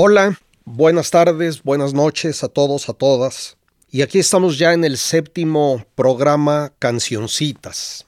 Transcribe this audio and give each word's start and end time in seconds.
Hola, 0.00 0.38
buenas 0.64 1.10
tardes, 1.10 1.64
buenas 1.64 1.92
noches 1.92 2.44
a 2.44 2.48
todos, 2.48 2.88
a 2.88 2.92
todas. 2.92 3.56
Y 3.90 4.02
aquí 4.02 4.20
estamos 4.20 4.56
ya 4.56 4.72
en 4.72 4.84
el 4.84 4.96
séptimo 4.96 5.84
programa 5.96 6.72
Cancioncitas. 6.78 8.06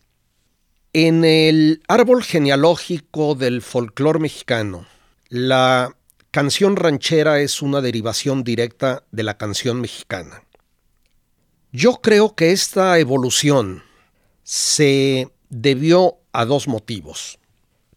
En 0.92 1.24
el 1.24 1.82
árbol 1.88 2.22
genealógico 2.22 3.34
del 3.34 3.60
folclore 3.60 4.20
mexicano, 4.20 4.86
la 5.30 5.96
canción 6.30 6.76
ranchera 6.76 7.40
es 7.40 7.60
una 7.60 7.80
derivación 7.80 8.44
directa 8.44 9.02
de 9.10 9.24
la 9.24 9.36
canción 9.36 9.80
mexicana. 9.80 10.44
Yo 11.72 11.94
creo 11.94 12.36
que 12.36 12.52
esta 12.52 13.00
evolución 13.00 13.82
se 14.44 15.28
debió 15.48 16.18
a 16.30 16.44
dos 16.44 16.68
motivos. 16.68 17.40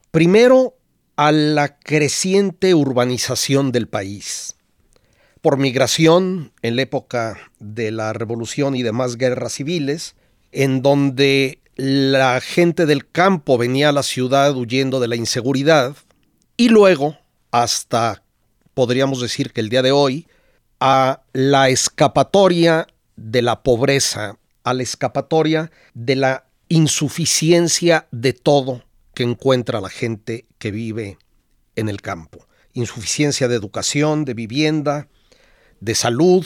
Primero, 0.09 0.77
a 1.15 1.31
la 1.31 1.77
creciente 1.77 2.73
urbanización 2.73 3.71
del 3.71 3.87
país. 3.87 4.55
Por 5.41 5.57
migración, 5.57 6.51
en 6.61 6.75
la 6.75 6.83
época 6.83 7.37
de 7.59 7.91
la 7.91 8.13
revolución 8.13 8.75
y 8.75 8.83
demás 8.83 9.17
guerras 9.17 9.53
civiles, 9.53 10.15
en 10.51 10.81
donde 10.81 11.59
la 11.75 12.39
gente 12.41 12.85
del 12.85 13.07
campo 13.07 13.57
venía 13.57 13.89
a 13.89 13.93
la 13.93 14.03
ciudad 14.03 14.55
huyendo 14.55 14.99
de 14.99 15.07
la 15.07 15.15
inseguridad, 15.15 15.95
y 16.57 16.69
luego, 16.69 17.17
hasta, 17.51 18.23
podríamos 18.73 19.21
decir 19.21 19.51
que 19.51 19.61
el 19.61 19.69
día 19.69 19.81
de 19.81 19.91
hoy, 19.91 20.27
a 20.79 21.21
la 21.33 21.69
escapatoria 21.69 22.87
de 23.15 23.41
la 23.41 23.61
pobreza, 23.61 24.37
a 24.63 24.73
la 24.73 24.83
escapatoria 24.83 25.71
de 25.93 26.15
la 26.15 26.45
insuficiencia 26.69 28.07
de 28.11 28.33
todo 28.33 28.83
que 29.13 29.23
encuentra 29.23 29.81
la 29.81 29.89
gente 29.89 30.45
que 30.57 30.71
vive 30.71 31.17
en 31.75 31.89
el 31.89 32.01
campo. 32.01 32.47
Insuficiencia 32.73 33.47
de 33.47 33.55
educación, 33.55 34.25
de 34.25 34.33
vivienda, 34.33 35.07
de 35.79 35.95
salud, 35.95 36.45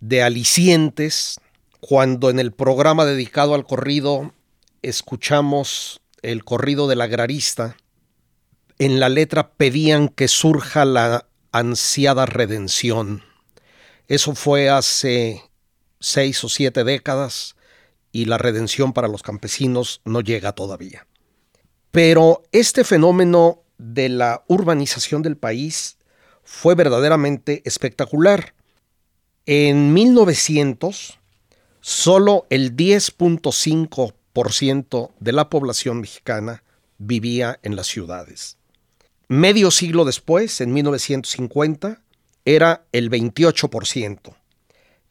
de 0.00 0.22
alicientes. 0.22 1.40
Cuando 1.80 2.30
en 2.30 2.38
el 2.38 2.52
programa 2.52 3.04
dedicado 3.04 3.54
al 3.54 3.66
corrido 3.66 4.32
escuchamos 4.82 6.00
el 6.22 6.44
corrido 6.44 6.88
del 6.88 7.00
agrarista, 7.00 7.76
en 8.78 9.00
la 9.00 9.08
letra 9.08 9.52
pedían 9.52 10.08
que 10.08 10.28
surja 10.28 10.84
la 10.84 11.28
ansiada 11.52 12.26
redención. 12.26 13.22
Eso 14.06 14.34
fue 14.34 14.70
hace 14.70 15.42
seis 16.00 16.42
o 16.44 16.48
siete 16.48 16.84
décadas 16.84 17.56
y 18.12 18.24
la 18.24 18.38
redención 18.38 18.92
para 18.92 19.08
los 19.08 19.22
campesinos 19.22 20.00
no 20.04 20.20
llega 20.20 20.52
todavía. 20.52 21.06
Pero 21.90 22.42
este 22.52 22.84
fenómeno 22.84 23.62
de 23.78 24.08
la 24.08 24.44
urbanización 24.48 25.22
del 25.22 25.36
país 25.36 25.98
fue 26.44 26.74
verdaderamente 26.74 27.62
espectacular. 27.64 28.54
En 29.46 29.94
1900, 29.94 31.18
solo 31.80 32.46
el 32.50 32.76
10.5% 32.76 35.10
de 35.18 35.32
la 35.32 35.48
población 35.48 36.00
mexicana 36.00 36.62
vivía 36.98 37.58
en 37.62 37.76
las 37.76 37.86
ciudades. 37.86 38.58
Medio 39.28 39.70
siglo 39.70 40.04
después, 40.04 40.60
en 40.60 40.72
1950, 40.72 42.02
era 42.44 42.84
el 42.92 43.10
28%. 43.10 44.34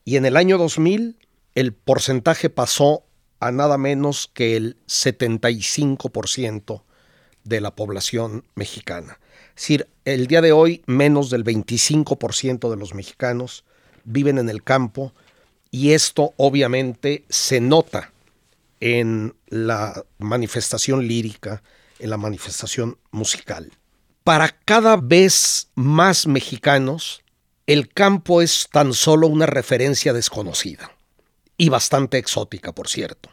Y 0.06 0.18
en 0.18 0.26
el 0.26 0.38
año 0.38 0.58
2000, 0.58 1.18
el 1.56 1.74
porcentaje 1.74 2.50
pasó 2.50 3.04
a 3.40 3.52
nada 3.52 3.78
menos 3.78 4.30
que 4.34 4.56
el 4.56 4.78
75% 4.88 6.82
de 7.44 7.62
la 7.62 7.76
población 7.76 8.44
mexicana. 8.56 9.20
Es 9.56 9.64
decir, 9.64 9.88
el 10.06 10.28
día 10.28 10.42
de 10.42 10.52
hoy 10.52 10.84
menos 10.86 11.30
del 11.30 11.44
25% 11.44 12.70
de 12.70 12.76
los 12.78 12.94
mexicanos 12.94 13.64
viven 14.04 14.38
en 14.38 14.50
el 14.50 14.64
campo 14.64 15.14
y 15.72 15.92
esto 15.92 16.34
obviamente 16.38 17.26
se 17.30 17.60
nota 17.62 18.12
en 18.80 19.36
la 19.48 20.06
manifestación 20.20 21.08
lírica, 21.08 21.64
en 22.00 22.10
la 22.10 22.18
manifestación 22.18 22.98
musical. 23.12 23.72
Para 24.24 24.50
cada 24.50 24.98
vez 24.98 25.70
más 25.76 26.28
mexicanos, 26.28 27.24
el 27.66 27.90
campo 27.90 28.42
es 28.42 28.68
tan 28.72 28.94
solo 28.94 29.28
una 29.28 29.46
referencia 29.46 30.14
desconocida 30.14 30.97
y 31.58 31.70
bastante 31.70 32.18
exótica, 32.18 32.74
por 32.74 32.88
cierto. 32.88 33.30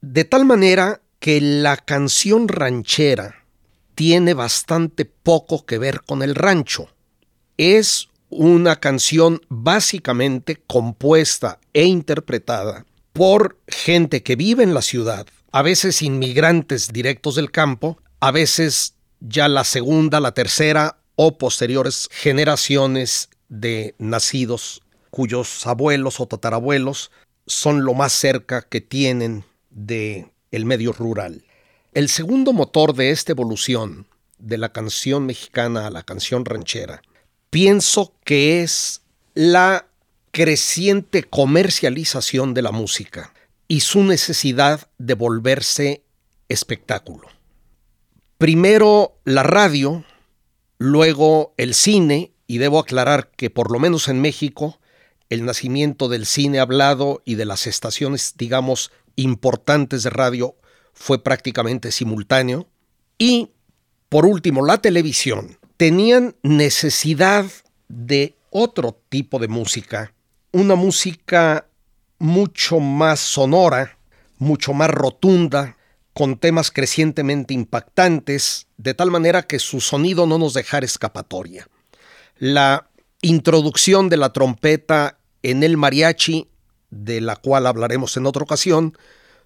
De 0.00 0.24
tal 0.24 0.44
manera 0.44 1.00
que 1.18 1.40
la 1.40 1.76
canción 1.76 2.48
ranchera 2.48 3.46
tiene 3.94 4.34
bastante 4.34 5.04
poco 5.04 5.64
que 5.64 5.78
ver 5.78 6.02
con 6.02 6.22
el 6.22 6.34
rancho. 6.34 6.90
Es 7.56 8.08
una 8.28 8.76
canción 8.76 9.40
básicamente 9.48 10.62
compuesta 10.66 11.58
e 11.72 11.84
interpretada 11.84 12.84
por 13.12 13.58
gente 13.66 14.22
que 14.22 14.36
vive 14.36 14.62
en 14.62 14.74
la 14.74 14.82
ciudad, 14.82 15.26
a 15.52 15.62
veces 15.62 16.02
inmigrantes 16.02 16.92
directos 16.92 17.36
del 17.36 17.50
campo, 17.50 17.98
a 18.20 18.30
veces 18.30 18.94
ya 19.20 19.48
la 19.48 19.64
segunda, 19.64 20.20
la 20.20 20.32
tercera 20.32 20.98
o 21.14 21.38
posteriores 21.38 22.08
generaciones 22.12 23.30
de 23.48 23.94
nacidos 23.98 24.82
cuyos 25.10 25.66
abuelos 25.66 26.20
o 26.20 26.26
tatarabuelos 26.26 27.10
son 27.46 27.84
lo 27.84 27.94
más 27.94 28.12
cerca 28.12 28.62
que 28.62 28.80
tienen 28.80 29.44
de 29.70 30.30
el 30.50 30.64
medio 30.64 30.92
rural. 30.92 31.44
El 31.92 32.08
segundo 32.08 32.52
motor 32.52 32.94
de 32.94 33.10
esta 33.10 33.32
evolución 33.32 34.06
de 34.38 34.58
la 34.58 34.72
canción 34.72 35.26
mexicana 35.26 35.86
a 35.86 35.90
la 35.90 36.02
canción 36.02 36.44
ranchera, 36.44 37.02
pienso 37.50 38.12
que 38.24 38.62
es 38.62 39.02
la 39.34 39.86
creciente 40.30 41.22
comercialización 41.22 42.52
de 42.52 42.62
la 42.62 42.72
música 42.72 43.32
y 43.68 43.80
su 43.80 44.02
necesidad 44.02 44.88
de 44.98 45.14
volverse 45.14 46.02
espectáculo. 46.48 47.28
Primero 48.38 49.16
la 49.24 49.42
radio, 49.42 50.04
luego 50.78 51.54
el 51.56 51.74
cine, 51.74 52.32
y 52.46 52.58
debo 52.58 52.78
aclarar 52.78 53.30
que 53.30 53.50
por 53.50 53.72
lo 53.72 53.78
menos 53.78 54.08
en 54.08 54.20
México, 54.20 54.78
el 55.30 55.44
nacimiento 55.44 56.08
del 56.08 56.26
cine 56.26 56.60
hablado 56.60 57.22
y 57.24 57.34
de 57.34 57.44
las 57.44 57.66
estaciones, 57.66 58.34
digamos, 58.36 58.92
importantes 59.16 60.02
de 60.02 60.10
radio 60.10 60.56
fue 60.92 61.22
prácticamente 61.22 61.92
simultáneo. 61.92 62.66
Y, 63.18 63.52
por 64.08 64.26
último, 64.26 64.64
la 64.64 64.78
televisión. 64.78 65.58
Tenían 65.76 66.36
necesidad 66.42 67.46
de 67.88 68.36
otro 68.50 68.98
tipo 69.08 69.38
de 69.38 69.48
música, 69.48 70.14
una 70.52 70.74
música 70.74 71.66
mucho 72.18 72.80
más 72.80 73.20
sonora, 73.20 73.98
mucho 74.38 74.72
más 74.72 74.90
rotunda, 74.90 75.76
con 76.14 76.38
temas 76.38 76.70
crecientemente 76.70 77.52
impactantes, 77.52 78.68
de 78.78 78.94
tal 78.94 79.10
manera 79.10 79.42
que 79.42 79.58
su 79.58 79.82
sonido 79.82 80.26
no 80.26 80.38
nos 80.38 80.54
dejara 80.54 80.86
escapatoria. 80.86 81.68
La 82.38 82.88
introducción 83.22 84.08
de 84.08 84.16
la 84.16 84.32
trompeta 84.32 85.18
en 85.42 85.62
el 85.62 85.76
mariachi, 85.76 86.48
de 86.90 87.20
la 87.20 87.36
cual 87.36 87.66
hablaremos 87.66 88.16
en 88.16 88.26
otra 88.26 88.42
ocasión, 88.42 88.96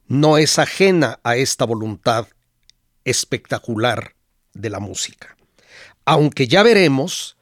no 0.06 0.38
es 0.38 0.58
ajena 0.58 1.20
a 1.22 1.36
esta 1.36 1.64
voluntad 1.64 2.26
espectacular 3.04 4.14
de 4.54 4.70
la 4.70 4.80
música. 4.80 5.36
Aunque 6.04 6.48
ya 6.48 6.62
veremos 6.62 7.36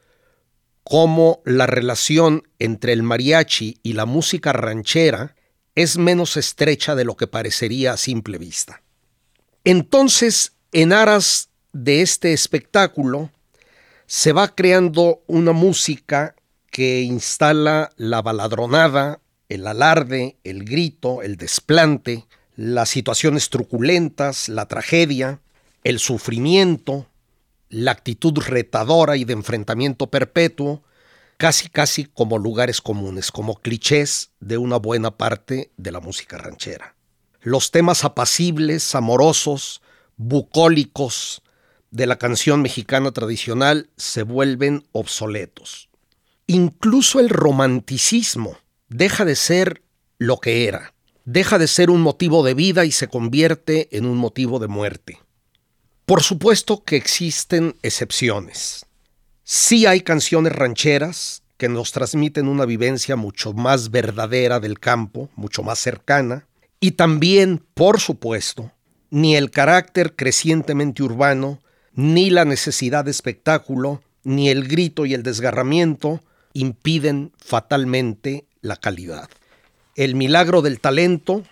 cómo 0.83 1.41
la 1.45 1.67
relación 1.67 2.43
entre 2.59 2.93
el 2.93 3.03
mariachi 3.03 3.79
y 3.83 3.93
la 3.93 4.05
música 4.05 4.53
ranchera 4.53 5.35
es 5.75 5.97
menos 5.97 6.37
estrecha 6.37 6.95
de 6.95 7.05
lo 7.05 7.15
que 7.15 7.27
parecería 7.27 7.93
a 7.93 7.97
simple 7.97 8.37
vista. 8.37 8.81
Entonces, 9.63 10.53
en 10.71 10.93
aras 10.93 11.49
de 11.73 12.01
este 12.01 12.33
espectáculo, 12.33 13.31
se 14.09 14.33
va 14.33 14.55
creando 14.55 15.21
una 15.27 15.51
música 15.51 16.35
que 16.71 17.01
instala 17.01 17.91
la 17.95 18.23
baladronada, 18.23 19.19
el 19.49 19.67
alarde, 19.67 20.35
el 20.43 20.63
grito, 20.63 21.21
el 21.21 21.37
desplante, 21.37 22.25
las 22.55 22.89
situaciones 22.89 23.51
truculentas, 23.51 24.49
la 24.49 24.67
tragedia, 24.67 25.41
el 25.83 25.99
sufrimiento, 25.99 27.05
la 27.69 27.91
actitud 27.91 28.33
retadora 28.39 29.15
y 29.15 29.25
de 29.25 29.33
enfrentamiento 29.33 30.07
perpetuo, 30.07 30.81
casi 31.37 31.69
casi 31.69 32.05
como 32.05 32.39
lugares 32.39 32.81
comunes, 32.81 33.31
como 33.31 33.61
clichés 33.61 34.31
de 34.39 34.57
una 34.57 34.77
buena 34.77 35.11
parte 35.17 35.69
de 35.77 35.91
la 35.91 35.99
música 35.99 36.39
ranchera. 36.39 36.95
Los 37.41 37.69
temas 37.69 38.03
apacibles, 38.03 38.95
amorosos, 38.95 39.83
bucólicos 40.17 41.43
de 41.91 42.07
la 42.07 42.17
canción 42.17 42.61
mexicana 42.61 43.11
tradicional 43.11 43.89
se 43.97 44.23
vuelven 44.23 44.85
obsoletos. 44.91 45.89
Incluso 46.47 47.19
el 47.19 47.29
romanticismo 47.29 48.57
deja 48.87 49.25
de 49.25 49.35
ser 49.35 49.83
lo 50.17 50.37
que 50.37 50.67
era, 50.67 50.93
deja 51.25 51.57
de 51.57 51.67
ser 51.67 51.89
un 51.89 52.01
motivo 52.01 52.43
de 52.43 52.53
vida 52.53 52.85
y 52.85 52.91
se 52.91 53.07
convierte 53.07 53.95
en 53.95 54.05
un 54.05 54.17
motivo 54.17 54.59
de 54.59 54.67
muerte. 54.67 55.19
Por 56.05 56.23
supuesto 56.23 56.83
que 56.83 56.95
existen 56.95 57.75
excepciones. 57.83 58.85
Sí 59.43 59.85
hay 59.85 60.01
canciones 60.01 60.53
rancheras 60.53 61.43
que 61.57 61.69
nos 61.69 61.91
transmiten 61.91 62.47
una 62.47 62.65
vivencia 62.65 63.15
mucho 63.15 63.53
más 63.53 63.91
verdadera 63.91 64.59
del 64.59 64.79
campo, 64.79 65.29
mucho 65.35 65.61
más 65.61 65.77
cercana, 65.77 66.47
y 66.79 66.91
también, 66.91 67.63
por 67.73 67.99
supuesto, 67.99 68.71
ni 69.11 69.35
el 69.35 69.51
carácter 69.51 70.15
crecientemente 70.15 71.03
urbano, 71.03 71.59
ni 71.93 72.29
la 72.29 72.45
necesidad 72.45 73.05
de 73.05 73.11
espectáculo, 73.11 74.01
ni 74.23 74.49
el 74.49 74.67
grito 74.67 75.05
y 75.05 75.13
el 75.13 75.23
desgarramiento 75.23 76.21
impiden 76.53 77.31
fatalmente 77.37 78.45
la 78.61 78.75
calidad. 78.75 79.29
El 79.95 80.15
milagro 80.15 80.61
del 80.61 80.79
talento, 80.79 81.43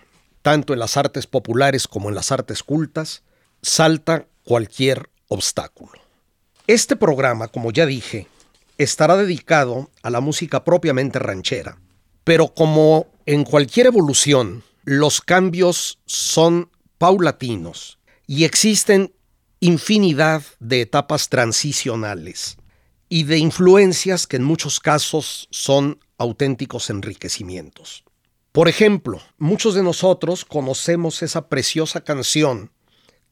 tanto 0.42 0.74
en 0.74 0.80
las 0.80 0.98
artes 0.98 1.28
populares 1.28 1.88
como 1.88 2.10
en 2.10 2.16
las 2.16 2.32
artes 2.32 2.64
cultas, 2.64 3.24
salta 3.62 4.28
cualquier 4.44 5.10
obstáculo. 5.28 6.02
Este 6.68 6.96
programa, 6.96 7.48
como 7.48 7.72
ya 7.72 7.86
dije, 7.86 8.28
estará 8.78 9.18
dedicado 9.18 9.90
a 10.04 10.10
la 10.10 10.22
música 10.22 10.64
propiamente 10.64 11.20
ranchera, 11.20 11.80
pero 12.24 12.50
como 12.50 13.08
en 13.26 13.44
cualquier 13.44 13.88
evolución, 13.88 14.64
los 14.84 15.22
cambios 15.22 16.00
son 16.06 16.70
paulatinos 16.98 18.00
y 18.26 18.44
existen 18.46 19.14
infinidad 19.60 20.44
de 20.60 20.82
etapas 20.82 21.30
transicionales 21.30 22.58
y 23.10 23.24
de 23.24 23.38
influencias 23.38 24.28
que 24.28 24.38
en 24.38 24.44
muchos 24.44 24.80
casos 24.80 25.48
son 25.52 26.00
auténticos 26.18 26.90
enriquecimientos. 26.90 28.04
Por 28.52 28.68
ejemplo, 28.68 29.22
muchos 29.38 29.76
de 29.76 29.84
nosotros 29.84 30.44
conocemos 30.44 31.22
esa 31.22 31.48
preciosa 31.48 32.02
canción 32.02 32.72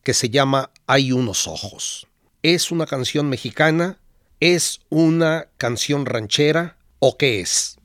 que 0.04 0.13
se 0.13 0.30
llama 0.30 0.72
Hay 0.86 1.12
unos 1.12 1.48
ojos. 1.48 2.07
¿Es 2.44 2.71
una 2.71 2.86
canción 2.86 3.28
mexicana? 3.28 4.00
¿Es 4.39 4.81
una 4.89 5.48
canción 5.57 6.06
ranchera? 6.06 6.78
¿O 7.00 7.18
qué 7.18 7.39
es? 7.39 7.78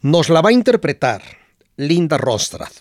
Nos 0.00 0.28
la 0.28 0.42
va 0.42 0.50
a 0.50 0.52
interpretar 0.52 1.22
Linda 1.76 2.18
Rostrad, 2.18 2.72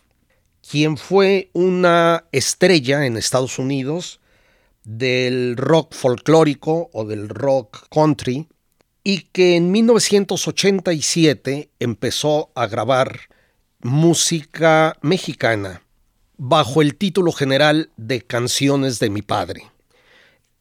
quien 0.68 0.98
fue 0.98 1.52
una 1.54 2.26
estrella 2.32 3.06
en 3.06 3.16
Estados 3.16 3.60
Unidos 3.60 4.20
del 4.84 5.56
rock 5.58 5.94
folclórico 5.94 6.90
o 6.94 7.06
del 7.06 7.30
rock 7.30 7.88
country 7.90 8.48
y 9.04 9.22
que 9.32 9.56
en 9.56 9.72
1987 9.72 11.70
empezó 11.80 12.52
a 12.56 12.68
grabar 12.68 13.20
música 13.82 14.98
mexicana 15.02 15.84
bajo 16.38 16.82
el 16.82 16.96
título 16.96 17.32
general 17.32 17.90
de 17.98 18.22
Canciones 18.22 19.00
de 19.00 19.10
mi 19.10 19.22
padre. 19.22 19.72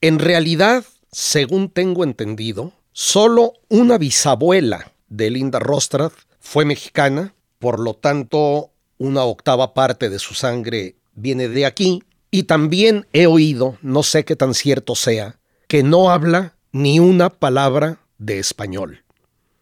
En 0.00 0.18
realidad, 0.18 0.84
según 1.10 1.70
tengo 1.70 2.04
entendido, 2.04 2.72
solo 2.92 3.54
una 3.68 3.98
bisabuela 3.98 4.92
de 5.08 5.30
Linda 5.30 5.58
Rostrad 5.58 6.12
fue 6.40 6.64
mexicana, 6.64 7.34
por 7.58 7.78
lo 7.78 7.94
tanto, 7.94 8.72
una 8.98 9.22
octava 9.24 9.74
parte 9.74 10.08
de 10.10 10.18
su 10.18 10.34
sangre 10.34 10.96
viene 11.14 11.48
de 11.48 11.66
aquí, 11.66 12.02
y 12.34 12.44
también 12.44 13.06
he 13.12 13.26
oído, 13.26 13.76
no 13.82 14.02
sé 14.02 14.24
qué 14.24 14.34
tan 14.36 14.54
cierto 14.54 14.94
sea, 14.94 15.38
que 15.68 15.82
no 15.82 16.10
habla 16.10 16.56
ni 16.72 16.98
una 16.98 17.28
palabra 17.28 18.00
de 18.16 18.38
español, 18.38 19.04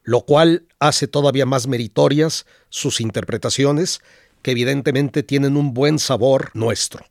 lo 0.05 0.20
cual 0.20 0.69
hace 0.78 1.08
todavía 1.08 1.46
más 1.46 1.67
meritorias 1.67 2.46
sus 2.69 3.00
interpretaciones 3.00 4.00
que 4.43 4.52
evidentemente 4.52 5.25
tienen 5.25 5.56
un 5.56 5.75
buen 5.75 5.99
sabor 5.99 6.50
nuestro. 6.55 7.05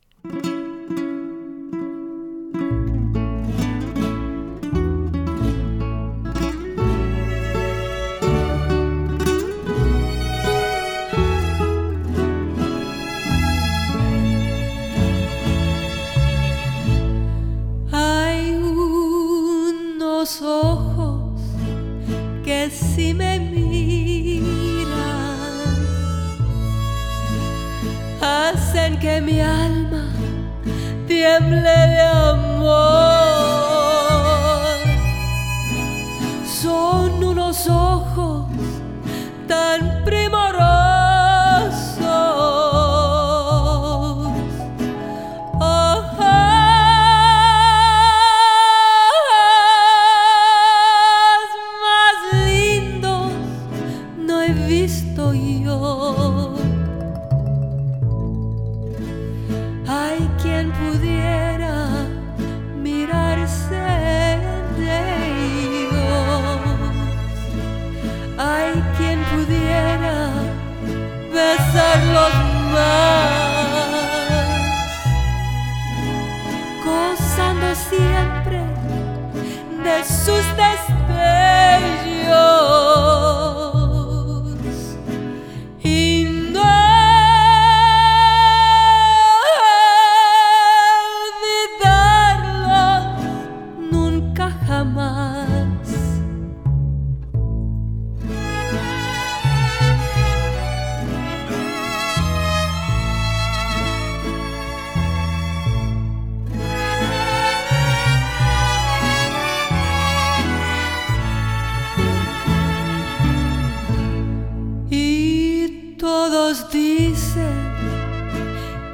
Todos 116.60 116.72
dicen 116.72 117.74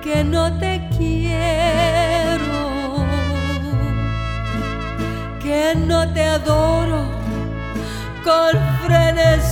que 0.02 0.24
no 0.24 0.52
te 0.58 0.88
quiero, 0.96 3.04
que 5.40 5.74
no 5.76 6.12
te 6.12 6.24
adoro 6.24 7.04
con 8.24 8.52
frenesí. 8.84 9.45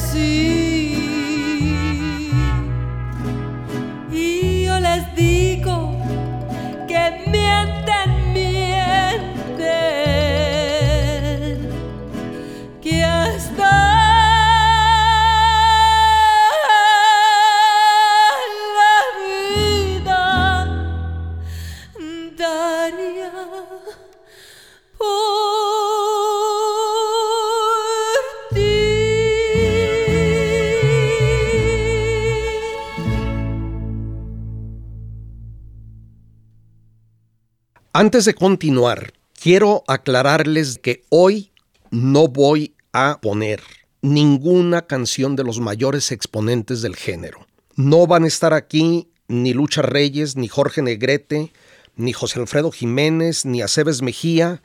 Antes 37.96 38.24
de 38.24 38.34
continuar, 38.34 39.12
quiero 39.40 39.84
aclararles 39.86 40.80
que 40.80 41.04
hoy 41.10 41.52
no 41.92 42.26
voy 42.26 42.74
a 42.92 43.20
poner 43.22 43.62
ninguna 44.02 44.88
canción 44.88 45.36
de 45.36 45.44
los 45.44 45.60
mayores 45.60 46.10
exponentes 46.10 46.82
del 46.82 46.96
género. 46.96 47.46
No 47.76 48.08
van 48.08 48.24
a 48.24 48.26
estar 48.26 48.52
aquí 48.52 49.12
ni 49.28 49.52
Lucha 49.52 49.80
Reyes, 49.82 50.34
ni 50.34 50.48
Jorge 50.48 50.82
Negrete, 50.82 51.52
ni 51.94 52.12
José 52.12 52.40
Alfredo 52.40 52.72
Jiménez, 52.72 53.44
ni 53.44 53.62
Aceves 53.62 54.02
Mejía, 54.02 54.60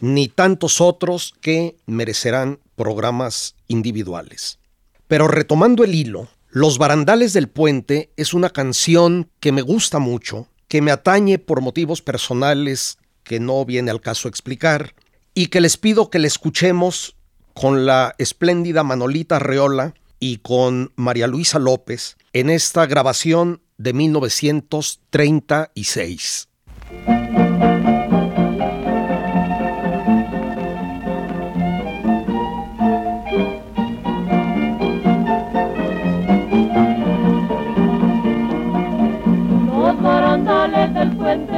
ni 0.00 0.28
tantos 0.28 0.82
otros 0.82 1.32
que 1.40 1.78
merecerán 1.86 2.60
programas 2.76 3.54
individuales. 3.66 4.58
Pero 5.08 5.26
retomando 5.26 5.84
el 5.84 5.94
hilo, 5.94 6.28
Los 6.50 6.76
Barandales 6.76 7.32
del 7.32 7.48
Puente 7.48 8.10
es 8.18 8.34
una 8.34 8.50
canción 8.50 9.30
que 9.40 9.52
me 9.52 9.62
gusta 9.62 10.00
mucho, 10.00 10.48
que 10.74 10.82
me 10.82 10.90
atañe 10.90 11.38
por 11.38 11.60
motivos 11.60 12.02
personales 12.02 12.98
que 13.22 13.38
no 13.38 13.64
viene 13.64 13.92
al 13.92 14.00
caso 14.00 14.26
explicar, 14.26 14.96
y 15.32 15.46
que 15.46 15.60
les 15.60 15.76
pido 15.76 16.10
que 16.10 16.18
la 16.18 16.26
escuchemos 16.26 17.14
con 17.54 17.86
la 17.86 18.16
espléndida 18.18 18.82
Manolita 18.82 19.38
Reola 19.38 19.94
y 20.18 20.38
con 20.38 20.92
María 20.96 21.28
Luisa 21.28 21.60
López 21.60 22.16
en 22.32 22.50
esta 22.50 22.86
grabación 22.86 23.62
de 23.78 23.92
1936. 23.92 26.48
Barandales 40.42 40.94
del 40.94 41.16
puente 41.16 41.53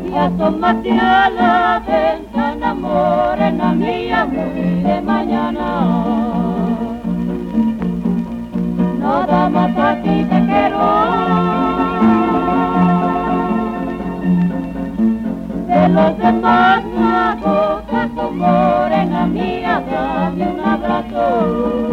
Y 0.07 0.15
asómate 0.15 0.91
a 0.91 1.29
la 1.29 1.81
ventana, 1.87 2.73
morena 2.73 3.73
mía, 3.73 4.25
muy 4.25 4.83
de 4.83 5.01
mañana. 5.01 5.67
Nada 8.99 9.49
más 9.49 9.77
a 9.77 10.01
ti 10.01 10.25
te 10.29 10.45
quiero. 10.45 10.79
De 15.67 15.89
los 15.89 16.17
demás 16.17 16.83
no 16.83 17.09
morena 18.31 19.25
mía, 19.25 19.83
dame 19.89 20.47
un 20.51 20.59
abrazo. 20.59 21.88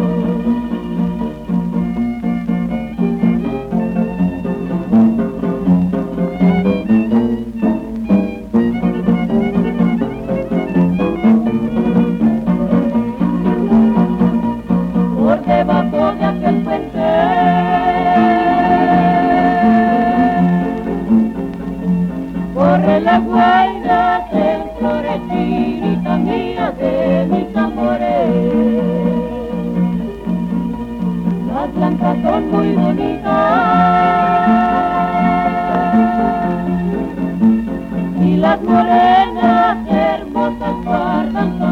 Morenas 39.07 39.77
hermosas 39.87 40.75
guardan 40.83 41.66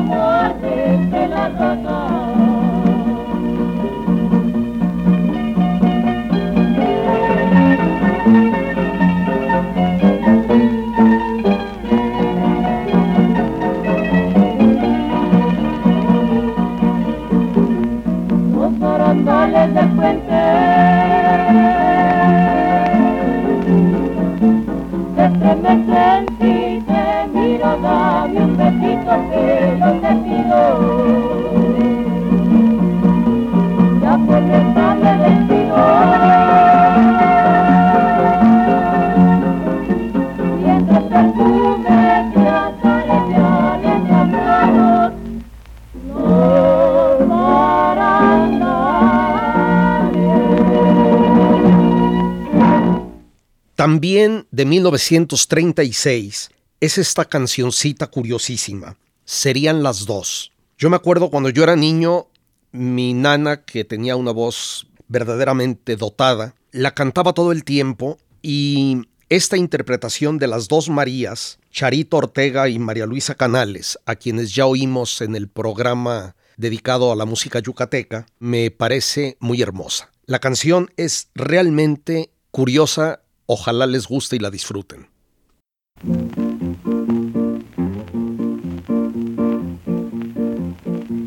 También 53.86 54.48
de 54.50 54.66
1936 54.66 56.50
es 56.80 56.98
esta 56.98 57.26
cancioncita 57.26 58.08
curiosísima. 58.08 58.98
Serían 59.26 59.84
las 59.84 60.08
dos. 60.08 60.52
Yo 60.76 60.90
me 60.90 60.96
acuerdo 60.96 61.30
cuando 61.30 61.50
yo 61.50 61.62
era 61.62 61.76
niño, 61.76 62.26
mi 62.72 63.14
nana, 63.14 63.64
que 63.64 63.86
tenía 63.86 64.16
una 64.16 64.32
voz 64.32 64.88
verdaderamente 65.08 65.98
dotada, 65.98 66.56
la 66.72 66.96
cantaba 66.96 67.34
todo 67.34 67.52
el 67.52 67.64
tiempo 67.64 68.18
y 68.42 69.04
esta 69.30 69.56
interpretación 69.56 70.40
de 70.40 70.48
las 70.48 70.68
dos 70.68 70.90
Marías, 70.90 71.60
Charito 71.70 72.18
Ortega 72.18 72.68
y 72.68 72.80
María 72.80 73.06
Luisa 73.06 73.36
Canales, 73.36 74.00
a 74.08 74.16
quienes 74.16 74.56
ya 74.56 74.66
oímos 74.66 75.22
en 75.22 75.36
el 75.36 75.48
programa 75.48 76.36
dedicado 76.58 77.12
a 77.12 77.16
la 77.16 77.26
música 77.26 77.60
yucateca, 77.60 78.26
me 78.40 78.72
parece 78.72 79.38
muy 79.40 79.62
hermosa. 79.62 80.10
La 80.26 80.40
canción 80.40 80.90
es 80.98 81.28
realmente 81.36 82.32
curiosa, 82.50 83.22
ojalá 83.46 83.86
les 83.86 84.08
guste 84.08 84.36
y 84.36 84.40
la 84.40 84.50
disfruten. 84.50 85.08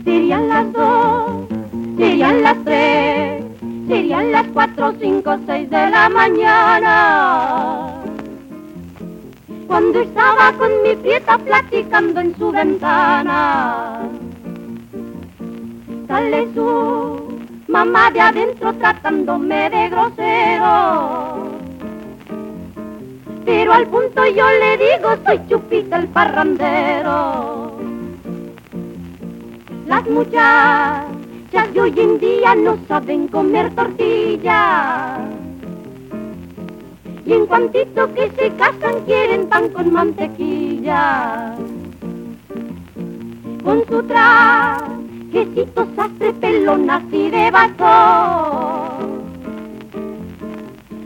Serían 0.04 0.48
las 0.48 0.72
dos, 0.72 1.48
serían 1.96 2.42
las 2.42 2.64
tres, 2.64 3.44
serían 3.88 4.32
las 4.32 4.46
cuatro, 4.48 4.94
cinco, 5.00 5.38
seis 5.46 5.70
de 5.70 5.90
la 5.90 6.08
mañana. 6.08 8.02
Cuando 9.66 10.00
estaba 10.00 10.52
con 10.54 10.70
mi 10.82 10.96
prieta 10.96 11.38
platicando 11.38 12.20
en 12.20 12.36
su 12.38 12.50
ventana. 12.50 14.08
Sale 16.06 16.48
su 16.54 17.38
mamá 17.68 18.10
de 18.10 18.20
adentro 18.20 18.72
tratándome 18.74 19.68
de 19.68 19.88
grosero. 19.90 21.37
Pero 23.48 23.72
al 23.72 23.86
punto 23.86 24.26
yo 24.26 24.44
le 24.60 24.76
digo, 24.76 25.08
soy 25.24 25.40
Chupita 25.48 25.96
el 25.96 26.08
parrandero. 26.08 27.72
Las 29.86 30.06
muchachas 30.06 31.72
de 31.72 31.80
hoy 31.80 31.94
en 31.96 32.18
día 32.18 32.54
no 32.54 32.76
saben 32.86 33.26
comer 33.28 33.74
tortillas. 33.74 35.20
Y 37.24 37.32
en 37.32 37.46
cuantito 37.46 38.12
que 38.12 38.30
se 38.32 38.50
casan 38.50 39.00
quieren 39.06 39.46
pan 39.46 39.70
con 39.70 39.94
mantequilla. 39.94 41.54
Con 43.64 43.82
su 43.88 44.02
trajecito 44.02 45.88
sastre 45.96 46.34
pelón 46.34 46.90
así 46.90 47.30
de 47.30 47.50
vaso. 47.50 49.17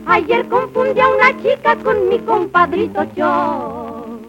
Ayer 0.05 0.45
confundí 0.49 0.99
a 0.99 1.07
una 1.07 1.41
chica 1.41 1.75
con 1.77 2.09
mi 2.09 2.19
compadrito 2.19 3.03
yo. 3.15 4.19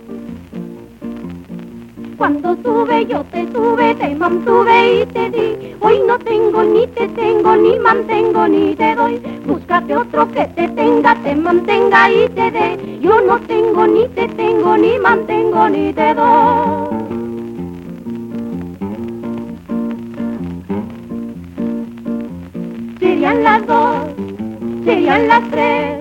Cuando 2.17 2.55
tuve 2.57 3.07
yo 3.07 3.25
te 3.25 3.45
tuve, 3.47 3.95
te 3.97 4.15
mantuve 4.15 5.01
y 5.01 5.07
te 5.07 5.31
di. 5.31 5.75
Hoy 5.81 6.01
no 6.07 6.17
tengo 6.21 6.63
ni 6.63 6.87
te 6.87 7.09
tengo, 7.09 7.57
ni 7.57 7.77
mantengo 7.81 8.47
ni 8.47 8.77
te 8.77 8.95
doy. 8.95 9.21
Búscate 9.45 9.97
otro 9.97 10.31
que 10.31 10.47
te 10.47 10.69
tenga, 10.69 11.17
te 11.17 11.35
mantenga 11.35 12.11
y 12.11 12.29
te 12.29 12.51
dé. 12.53 12.99
Yo 13.01 13.21
no 13.21 13.41
tengo 13.41 13.87
ni 13.87 14.07
te 14.09 14.29
tengo, 14.29 14.77
ni 14.77 14.97
mantengo 14.99 15.69
ni 15.69 15.93
te 15.93 16.15
doy. 16.15 17.05
Serían 23.01 23.43
las 23.43 23.67
dos 23.67 24.14
serían 24.85 25.29
las 25.29 25.43
tres, 25.51 25.99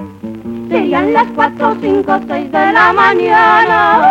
serían 0.70 1.14
las 1.14 1.28
cuatro, 1.36 1.76
cinco, 1.82 2.20
seis 2.28 2.52
de 2.52 2.74
la 2.74 2.94
mañana. 2.94 4.08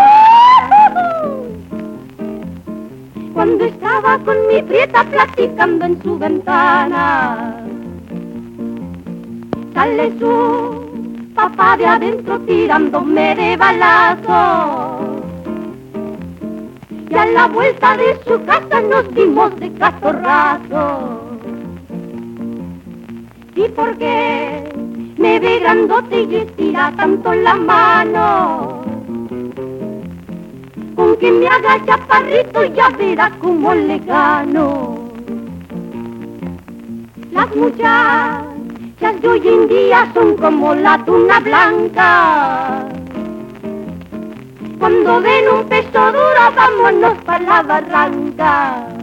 Cuando 3.34 3.64
estaba 3.64 4.18
con 4.18 4.36
mi 4.48 4.62
prieta 4.62 5.04
platicando 5.04 5.84
en 5.86 6.02
su 6.02 6.18
ventana, 6.18 7.56
sale 9.74 10.12
su 10.18 11.32
papá 11.34 11.76
de 11.76 11.86
adentro 11.86 12.38
tirándome 12.40 13.34
de 13.34 13.56
balazo. 13.56 14.98
Y 17.10 17.14
a 17.14 17.26
la 17.26 17.46
vuelta 17.46 17.96
de 17.96 18.18
su 18.26 18.42
casa 18.44 18.80
nos 18.80 19.14
dimos 19.14 19.54
de 19.60 19.72
catorrazo. 19.74 21.21
¿Y 23.62 23.68
por 23.68 23.96
qué 23.96 24.64
me 25.18 25.38
ve 25.38 25.60
grandote 25.60 26.22
y 26.22 26.36
estira 26.36 26.92
tanto 26.96 27.32
la 27.32 27.54
mano? 27.54 28.82
Con 30.96 31.16
que 31.16 31.30
me 31.30 31.46
haga 31.46 31.84
chaparrito 31.86 32.64
ya 32.74 32.88
verá 32.88 33.30
cómo 33.40 33.72
le 33.72 34.00
gano. 34.00 34.98
Las 37.30 37.54
muchachas 37.54 39.20
de 39.20 39.28
hoy 39.28 39.48
en 39.48 39.68
día 39.68 40.10
son 40.12 40.36
como 40.38 40.74
la 40.74 40.98
tuna 41.04 41.38
blanca. 41.38 42.84
Cuando 44.80 45.20
ven 45.20 45.44
un 45.54 45.68
peso 45.68 46.12
duro, 46.12 46.42
vámonos 46.56 47.14
para 47.24 47.44
la 47.44 47.62
barranca. 47.62 49.01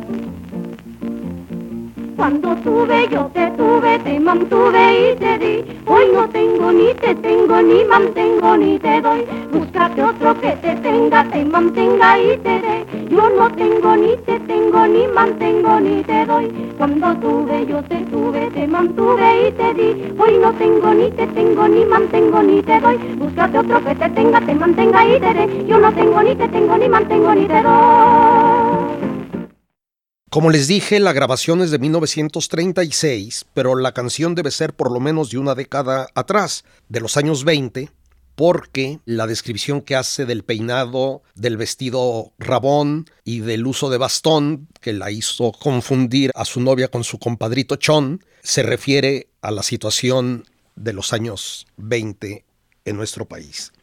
Cuando 2.20 2.54
tuve 2.58 3.08
yo 3.10 3.32
te 3.34 3.50
tuve, 3.52 3.98
te 4.00 4.20
mantuve 4.20 5.14
y 5.14 5.16
te 5.16 5.38
di. 5.38 5.82
Hoy 5.86 6.04
no 6.14 6.28
tengo 6.28 6.70
ni 6.70 6.94
te 6.96 7.16
tengo, 7.16 7.62
ni 7.62 7.86
mantengo 7.86 8.58
ni 8.58 8.78
te 8.78 9.00
doy. 9.00 9.26
Búscate 9.54 10.04
otro 10.04 10.38
que 10.42 10.52
te 10.58 10.76
tenga, 10.84 11.24
te 11.32 11.46
mantenga 11.46 12.20
y 12.20 12.38
te 12.40 12.60
dé. 12.60 12.86
Yo 13.10 13.30
no 13.30 13.50
tengo 13.56 13.96
ni 13.96 14.18
te 14.26 14.38
tengo, 14.42 14.86
ni 14.86 15.08
mantengo 15.08 15.80
ni 15.80 16.04
te 16.04 16.26
doy. 16.26 16.74
Cuando 16.78 17.16
tuve 17.16 17.66
yo 17.66 17.82
te 17.84 18.00
tuve, 18.12 18.52
te 18.52 18.68
mantuve 18.68 19.48
y 19.48 19.52
te 19.54 19.74
di. 19.76 20.14
Hoy 20.20 20.40
no 20.42 20.52
tengo 20.56 20.94
ni 20.94 21.10
te 21.12 21.26
tengo, 21.26 21.70
ni 21.70 21.86
mantengo 21.86 22.44
ni 22.44 22.62
te 22.64 22.82
doy. 22.82 22.98
Búscate 23.18 23.60
otro 23.60 23.82
que 23.86 23.96
te 23.96 24.10
tenga, 24.10 24.42
te 24.42 24.54
mantenga 24.56 25.08
y 25.08 25.20
te 25.22 25.34
dé. 25.34 25.66
Yo 25.68 25.80
no 25.80 25.90
tengo 25.94 26.22
ni 26.22 26.36
te 26.36 26.50
tengo, 26.50 26.78
ni 26.78 26.90
mantengo 26.90 27.34
ni 27.34 27.46
te 27.48 27.62
doy. 27.62 28.59
Como 30.30 30.52
les 30.52 30.68
dije, 30.68 31.00
la 31.00 31.12
grabación 31.12 31.64
es 31.64 31.72
de 31.72 31.80
1936, 31.80 33.46
pero 33.56 33.76
la 33.76 33.94
canción 33.94 34.36
debe 34.36 34.52
ser 34.52 34.76
por 34.76 34.92
lo 34.92 35.00
menos 35.00 35.32
de 35.32 35.40
una 35.40 35.56
década 35.56 36.08
atrás, 36.14 36.66
de 36.88 37.00
los 37.00 37.18
años 37.18 37.44
20, 37.46 37.90
porque 38.36 39.00
la 39.06 39.26
descripción 39.26 39.82
que 39.82 39.96
hace 39.96 40.28
del 40.28 40.44
peinado, 40.44 41.24
del 41.34 41.58
vestido 41.58 42.32
rabón 42.38 43.10
y 43.24 43.40
del 43.40 43.66
uso 43.66 43.90
de 43.90 43.98
bastón, 43.98 44.68
que 44.82 44.94
la 44.94 45.10
hizo 45.10 45.52
confundir 45.52 46.30
a 46.36 46.46
su 46.46 46.62
novia 46.62 46.90
con 46.90 47.04
su 47.04 47.18
compadrito 47.18 47.78
Chon, 47.78 48.24
se 48.44 48.62
refiere 48.62 49.30
a 49.42 49.50
la 49.50 49.64
situación 49.64 50.46
de 50.76 50.94
los 50.94 51.12
años 51.12 51.66
20 51.78 52.46
en 52.86 52.96
nuestro 52.96 53.26
país. 53.26 53.74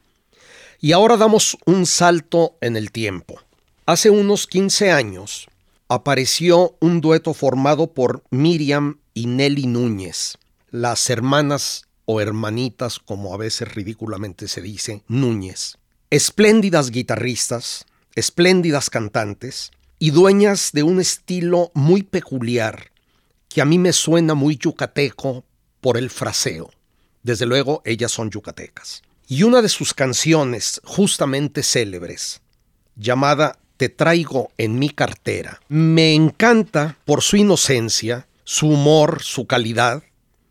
Y 0.81 0.93
ahora 0.93 1.17
damos 1.17 1.59
un 1.67 1.87
salto 1.87 2.57
en 2.61 2.77
el 2.77 2.93
tiempo. 2.93 3.41
Hace 3.85 4.11
unos 4.11 4.47
15 4.47 4.93
años, 4.93 5.49
apareció 5.89 6.77
un 6.81 7.01
dueto 7.01 7.35
formado 7.35 7.93
por 7.93 8.25
Miriam 8.31 8.99
y 9.15 9.27
Nelly 9.27 9.67
Núñez, 9.67 10.39
las 10.71 11.09
hermanas 11.11 11.87
o 12.05 12.21
hermanitas, 12.21 12.99
como 12.99 13.35
a 13.35 13.37
veces 13.37 13.75
ridículamente 13.75 14.49
se 14.49 14.63
dice, 14.63 15.03
Núñez. 15.09 15.79
Espléndidas 16.11 16.91
guitarristas, 16.91 17.87
espléndidas 18.15 18.91
cantantes 18.91 19.71
y 19.99 20.11
dueñas 20.11 20.71
de 20.73 20.83
un 20.83 21.01
estilo 21.01 21.71
muy 21.75 22.03
peculiar 22.03 22.91
que 23.49 23.61
a 23.61 23.65
mí 23.65 23.79
me 23.79 23.93
suena 23.93 24.35
muy 24.35 24.57
yucateco 24.57 25.45
por 25.81 25.97
el 25.97 26.11
fraseo. 26.11 26.71
Desde 27.23 27.47
luego, 27.47 27.83
ellas 27.85 28.13
son 28.13 28.31
yucatecas. 28.31 29.03
Y 29.29 29.43
una 29.43 29.63
de 29.63 29.69
sus 29.69 29.95
canciones, 29.95 30.81
justamente 30.85 31.63
célebres, 31.63 32.41
llamada 32.95 33.59
te 33.77 33.89
traigo 33.89 34.51
en 34.59 34.79
mi 34.79 34.91
cartera. 34.91 35.61
Me 35.69 36.15
encanta 36.15 36.99
por 37.05 37.23
su 37.23 37.37
inocencia, 37.37 38.27
su 38.45 38.69
humor, 38.69 39.23
su 39.23 39.47
calidad 39.47 40.03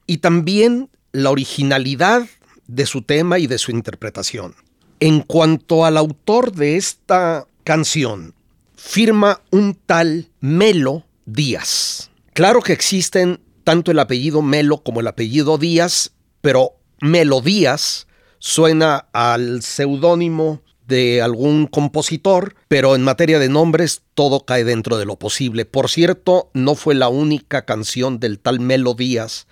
y 0.08 0.18
también 0.18 0.90
la 1.12 1.32
originalidad 1.32 2.28
de 2.68 2.86
su 2.86 3.02
tema 3.02 3.40
y 3.40 3.48
de 3.48 3.58
su 3.58 3.72
interpretación. 3.72 4.56
En 5.00 5.22
cuanto 5.22 5.86
al 5.86 5.98
autor 5.98 6.54
de 6.54 6.78
esta 6.78 7.48
canción, 7.64 8.34
firma 8.76 9.42
un 9.52 9.76
tal 9.86 10.30
Melo 10.40 11.06
Díaz. 11.26 12.12
Claro 12.34 12.62
que 12.62 12.74
existen 12.74 13.40
tanto 13.64 13.92
el 13.92 14.00
apellido 14.00 14.42
Melo 14.42 14.84
como 14.84 15.00
el 15.00 15.08
apellido 15.08 15.58
Díaz, 15.58 16.12
pero 16.42 16.74
Melo 17.02 17.42
Díaz 17.42 18.08
suena 18.40 19.08
al 19.12 19.64
seudónimo 19.64 20.62
de 20.88 21.22
algún 21.22 21.68
compositor, 21.68 22.56
pero 22.68 22.96
en 22.96 23.04
materia 23.04 23.40
de 23.40 23.50
nombres 23.50 24.04
todo 24.14 24.46
cae 24.46 24.64
dentro 24.64 24.98
de 24.98 25.06
lo 25.06 25.18
posible. 25.18 25.66
Por 25.66 25.90
cierto, 25.90 26.50
no 26.54 26.76
fue 26.76 26.96
la 26.96 27.10
única 27.10 27.66
canción 27.66 28.20
del 28.20 28.40
tal 28.40 28.60
Melo 28.60 28.94
Díaz 28.94 29.48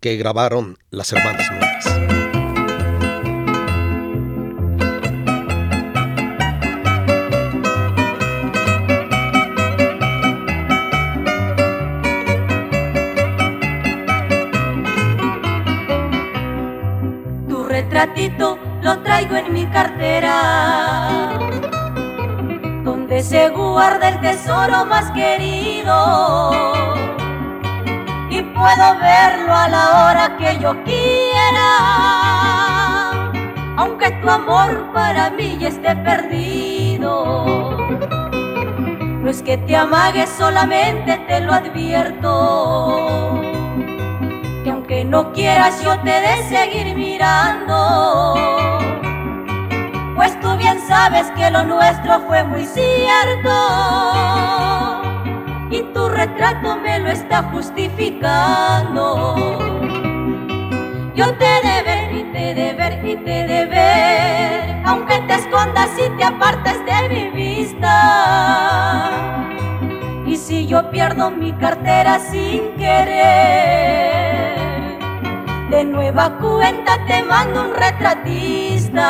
que 0.00 0.16
grabaron 0.16 0.78
las 0.90 1.12
hermanas 1.12 1.50
Núñez. 1.50 1.84
Tu 17.48 17.64
retratito 17.64 18.67
lo 18.88 18.98
traigo 19.00 19.36
en 19.36 19.52
mi 19.52 19.66
cartera, 19.66 21.38
donde 22.84 23.22
se 23.22 23.50
guarda 23.50 24.08
el 24.08 24.18
tesoro 24.22 24.86
más 24.86 25.10
querido. 25.10 26.52
Y 28.30 28.40
puedo 28.40 28.98
verlo 28.98 29.54
a 29.54 29.68
la 29.68 29.84
hora 30.00 30.38
que 30.38 30.58
yo 30.58 30.72
quiera, 30.84 31.70
aunque 33.76 34.10
tu 34.22 34.30
amor 34.30 34.90
para 34.94 35.28
mí 35.32 35.58
ya 35.60 35.68
esté 35.68 35.94
perdido. 35.96 37.76
No 39.22 39.28
es 39.28 39.42
que 39.42 39.58
te 39.58 39.76
amagues, 39.76 40.30
solamente 40.30 41.18
te 41.28 41.40
lo 41.40 41.52
advierto 41.52 43.57
no 45.08 45.32
quieras 45.32 45.82
yo 45.82 45.98
te 46.00 46.20
de 46.20 46.42
seguir 46.48 46.94
mirando, 46.94 48.34
pues 50.14 50.38
tú 50.40 50.54
bien 50.58 50.78
sabes 50.86 51.30
que 51.30 51.50
lo 51.50 51.64
nuestro 51.64 52.20
fue 52.26 52.44
muy 52.44 52.66
cierto 52.66 53.50
y 55.70 55.82
tu 55.94 56.08
retrato 56.08 56.76
me 56.76 56.98
lo 56.98 57.08
está 57.08 57.42
justificando. 57.44 59.34
Yo 61.14 61.34
te 61.34 61.44
de 61.66 61.82
ver 61.82 62.12
y 62.14 62.24
te 62.32 62.54
de 62.54 62.74
ver 62.74 63.04
y 63.04 63.16
te 63.16 63.46
de 63.46 63.64
ver, 63.66 64.82
aunque 64.84 65.18
te 65.20 65.34
escondas 65.34 65.90
y 65.98 66.08
te 66.16 66.24
apartes 66.24 66.78
de 66.84 67.08
mi 67.08 67.30
vista. 67.30 69.10
Y 70.26 70.36
si 70.36 70.66
yo 70.66 70.90
pierdo 70.90 71.30
mi 71.30 71.52
cartera 71.54 72.20
sin 72.20 72.74
querer, 72.76 74.48
De 75.70 75.84
nueva 75.84 76.30
cuenta 76.38 76.98
te 77.06 77.22
mando 77.24 77.64
un 77.66 77.74
retratista. 77.74 79.08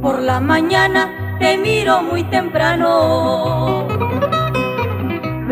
Por 0.00 0.20
la 0.20 0.40
mañana 0.40 1.36
te 1.38 1.58
miro 1.58 2.02
muy 2.02 2.24
temprano 2.24 4.01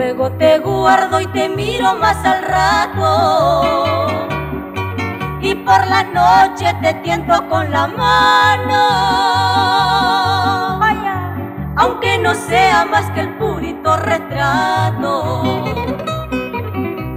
Luego 0.00 0.32
te 0.32 0.58
guardo 0.60 1.20
y 1.20 1.26
te 1.26 1.50
miro 1.50 1.94
más 1.96 2.24
al 2.24 2.42
rato. 2.42 4.06
Y 5.42 5.54
por 5.56 5.86
la 5.88 6.04
noche 6.04 6.74
te 6.80 6.94
tiento 7.02 7.46
con 7.50 7.70
la 7.70 7.86
mano. 7.86 8.78
Vaya, 10.80 11.36
aunque 11.76 12.16
no 12.16 12.34
sea 12.34 12.86
más 12.86 13.10
que 13.10 13.20
el 13.20 13.36
purito 13.36 13.94
retrato. 13.98 15.64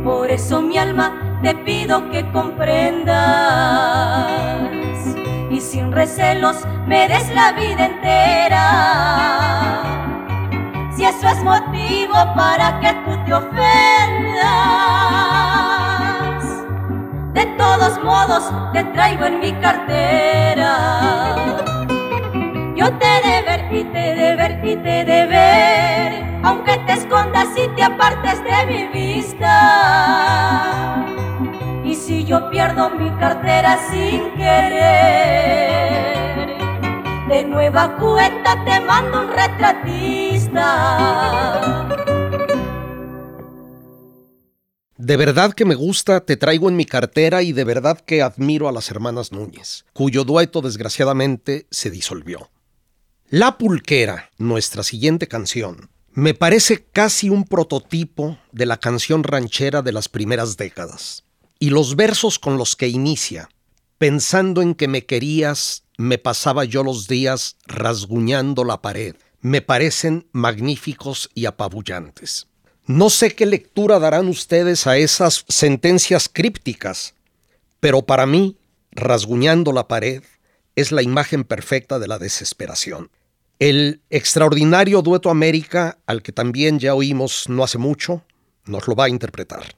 Por 0.03 0.29
eso 0.29 0.61
mi 0.61 0.77
alma 0.77 1.39
te 1.41 1.55
pido 1.55 2.11
que 2.11 2.29
comprendas 2.33 3.15
y 5.49 5.61
sin 5.61 5.93
recelos 5.93 6.67
me 6.85 7.07
des 7.07 7.33
la 7.33 7.53
vida 7.53 7.85
entera 7.85 9.23
si 10.95 11.06
eso 11.06 11.27
es 11.27 11.43
motivo 11.43 12.13
para 12.36 12.79
que 12.79 12.93
tú 13.06 13.17
te 13.25 13.34
ofendas. 13.34 14.43
De 17.34 17.45
todos 17.58 18.03
modos 18.03 18.43
te 18.73 18.84
traigo 18.86 19.25
en 19.25 19.39
mi 19.39 19.51
cartera. 19.53 21.36
Yo 22.75 22.91
te 22.97 23.21
de 23.27 23.41
ver 23.43 23.73
y 23.73 23.84
te 23.86 24.15
de 24.15 24.36
ver 24.36 24.60
y 24.63 24.75
te 24.75 25.06
de 25.06 25.25
ver, 25.25 26.39
aunque 26.43 26.77
te 26.79 26.93
escondas 26.93 27.47
y 27.58 27.67
te 27.75 27.84
apartes 27.84 28.43
de 28.43 28.65
mi 28.67 28.88
vista. 28.88 29.45
Y 31.84 31.95
si 31.95 32.25
yo 32.25 32.49
pierdo 32.49 32.89
mi 32.91 33.10
cartera 33.12 33.77
sin 33.89 34.32
querer 34.32 35.73
de 37.34 37.43
nueva 37.45 37.95
cuenta 37.97 38.63
te 38.63 38.79
mando 38.82 39.21
un 39.21 39.29
De 44.97 45.17
verdad 45.17 45.53
que 45.53 45.65
me 45.65 45.75
gusta, 45.75 46.21
te 46.21 46.37
traigo 46.37 46.69
en 46.69 46.75
mi 46.75 46.85
cartera 46.85 47.43
y 47.43 47.51
de 47.51 47.63
verdad 47.65 47.99
que 47.99 48.21
admiro 48.21 48.69
a 48.69 48.71
las 48.71 48.89
hermanas 48.89 49.31
Núñez, 49.31 49.85
cuyo 49.91 50.23
dueto 50.23 50.61
desgraciadamente 50.61 51.67
se 51.71 51.89
disolvió. 51.89 52.49
La 53.29 53.57
Pulquera, 53.57 54.29
nuestra 54.37 54.83
siguiente 54.83 55.27
canción, 55.27 55.89
me 56.13 56.33
parece 56.33 56.85
casi 56.85 57.29
un 57.29 57.43
prototipo 57.43 58.37
de 58.51 58.65
la 58.65 58.77
canción 58.77 59.23
ranchera 59.23 59.81
de 59.81 59.91
las 59.91 60.07
primeras 60.07 60.55
décadas. 60.55 61.23
Y 61.59 61.71
los 61.71 61.95
versos 61.95 62.39
con 62.39 62.57
los 62.57 62.75
que 62.75 62.87
inicia, 62.87 63.49
pensando 63.97 64.61
en 64.61 64.75
que 64.75 64.87
me 64.87 65.05
querías 65.05 65.83
me 65.97 66.17
pasaba 66.17 66.65
yo 66.65 66.83
los 66.83 67.07
días 67.07 67.57
rasguñando 67.65 68.63
la 68.63 68.81
pared. 68.81 69.15
Me 69.43 69.62
parecen 69.62 70.25
magníficos 70.32 71.29
y 71.34 71.47
apabullantes. 71.47 72.47
No 72.86 73.10
sé 73.10 73.36
qué 73.36 73.45
lectura 73.45 73.99
darán 73.99 74.29
ustedes 74.29 74.88
a 74.88 74.95
esas 74.95 75.43
sentencias 75.49 76.29
crípticas, 76.32 77.13
pero 77.82 78.03
para 78.03 78.25
mí, 78.25 78.56
rasguñando 78.91 79.73
la 79.73 79.89
pared 79.89 80.23
es 80.77 80.93
la 80.93 81.01
imagen 81.01 81.43
perfecta 81.43 81.99
de 81.99 82.08
la 82.08 82.19
desesperación. 82.19 83.12
El 83.60 83.99
extraordinario 84.10 85.01
dueto 85.01 85.29
América, 85.29 85.97
al 86.06 86.21
que 86.21 86.32
también 86.32 86.79
ya 86.79 86.95
oímos 86.95 87.49
no 87.49 87.65
hace 87.65 87.77
mucho, 87.77 88.23
nos 88.63 88.88
lo 88.88 88.95
va 88.95 89.06
a 89.06 89.10
interpretar. 89.10 89.75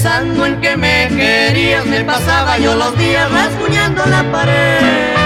Pensando 0.00 0.46
en 0.46 0.60
que 0.60 0.76
me 0.76 1.08
querías, 1.08 1.84
me 1.84 2.04
pasaba 2.04 2.56
yo 2.56 2.72
los 2.76 2.96
días 2.96 3.28
rasguñando 3.32 4.06
la 4.06 4.22
pared. 4.30 5.16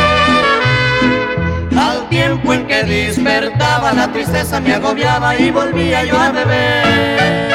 Al 1.78 2.08
tiempo 2.08 2.54
en 2.54 2.66
que 2.66 2.82
despertaba, 2.82 3.92
la 3.92 4.10
tristeza 4.10 4.60
me 4.60 4.72
agobiaba 4.72 5.36
y 5.36 5.50
volvía 5.50 6.04
yo 6.06 6.18
a 6.18 6.30
beber. 6.30 7.52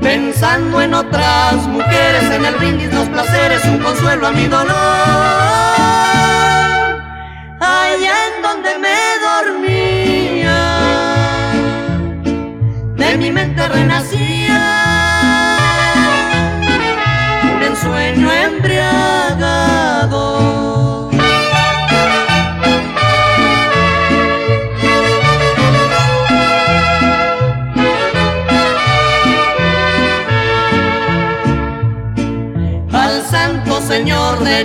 Pensando 0.00 0.80
en 0.80 0.94
otras 0.94 1.54
mujeres, 1.66 2.22
en 2.22 2.44
el 2.44 2.54
brindis, 2.54 2.94
los 2.94 3.08
placeres, 3.08 3.64
un 3.64 3.78
consuelo 3.78 4.28
a 4.28 4.30
mi 4.30 4.46
dolor. 4.46 4.76
Allá 7.58 8.14
en 8.28 8.42
donde 8.44 8.78
me 8.78 8.96
dormía, 9.26 10.56
de 12.94 13.16
mi 13.18 13.32
mente 13.32 13.66
renacía 13.66 14.43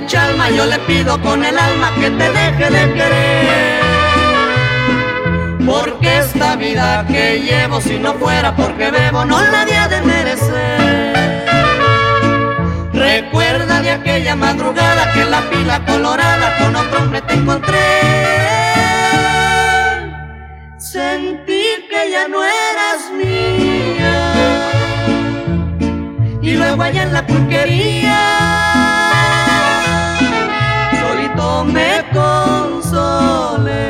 Chalma 0.08 0.50
yo 0.50 0.66
le 0.66 0.80
pido 0.80 1.22
con 1.22 1.44
el 1.44 1.58
alma 1.58 1.92
que 1.96 2.10
te 2.10 2.32
deje 2.32 2.70
de 2.70 2.94
querer. 2.94 3.80
Porque 5.66 6.20
esta 6.20 6.56
vida 6.56 7.06
que 7.08 7.40
llevo 7.40 7.80
si 7.82 8.00
no 8.00 8.14
fuera 8.16 8.56
porque 8.56 8.92
bebo 8.92 9.26
no 9.26 9.40
nadie 9.42 9.78
ha 9.78 9.88
de 9.88 10.02
merecer. 10.02 11.20
Recuerda 12.94 13.82
de 13.82 13.92
aquella 13.92 14.36
madrugada 14.36 15.12
que 15.14 15.22
en 15.22 15.32
la 15.32 15.42
pila 15.50 15.86
colorada 15.86 16.58
con 16.58 16.76
otro 16.76 17.00
hombre 17.02 17.22
te 17.22 17.34
encontré. 17.34 17.78
Sentí 20.78 21.64
que 21.90 22.12
ya 22.12 22.28
no 22.28 22.44
eras 22.44 23.12
mía. 23.16 24.70
Y 26.42 26.54
luego 26.56 26.82
allá 26.82 27.04
en 27.04 27.14
la 27.14 27.26
pulquería, 27.28 28.18
me 31.66 32.04
consolé. 32.14 33.90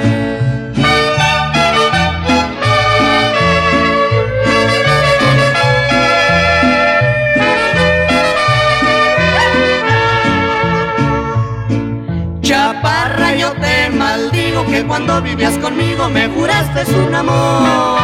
que 14.69 14.85
cuando 14.85 15.21
vivías 15.21 15.57
conmigo 15.57 16.09
me 16.09 16.27
juraste 16.27 16.95
un 16.95 17.15
amor. 17.15 17.99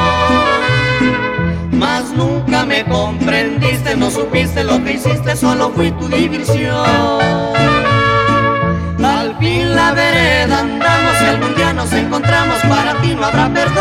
Mas 1.71 2.11
nunca 2.11 2.65
me 2.65 2.83
comprendiste, 2.85 3.95
no 3.95 4.09
supiste 4.09 4.63
lo 4.63 4.83
que 4.83 4.93
hiciste, 4.93 5.35
solo 5.35 5.71
fui 5.71 5.91
tu 5.91 6.07
diversión. 6.07 7.94
La 9.85 9.93
vereda. 9.93 10.59
Andamos 10.61 11.21
y 11.21 11.25
algún 11.25 11.53
día 11.55 11.71
nos 11.71 11.93
encontramos, 11.93 12.57
para 12.61 12.99
ti 13.01 13.13
no 13.13 13.23
habrá 13.23 13.53
perdón. 13.53 13.75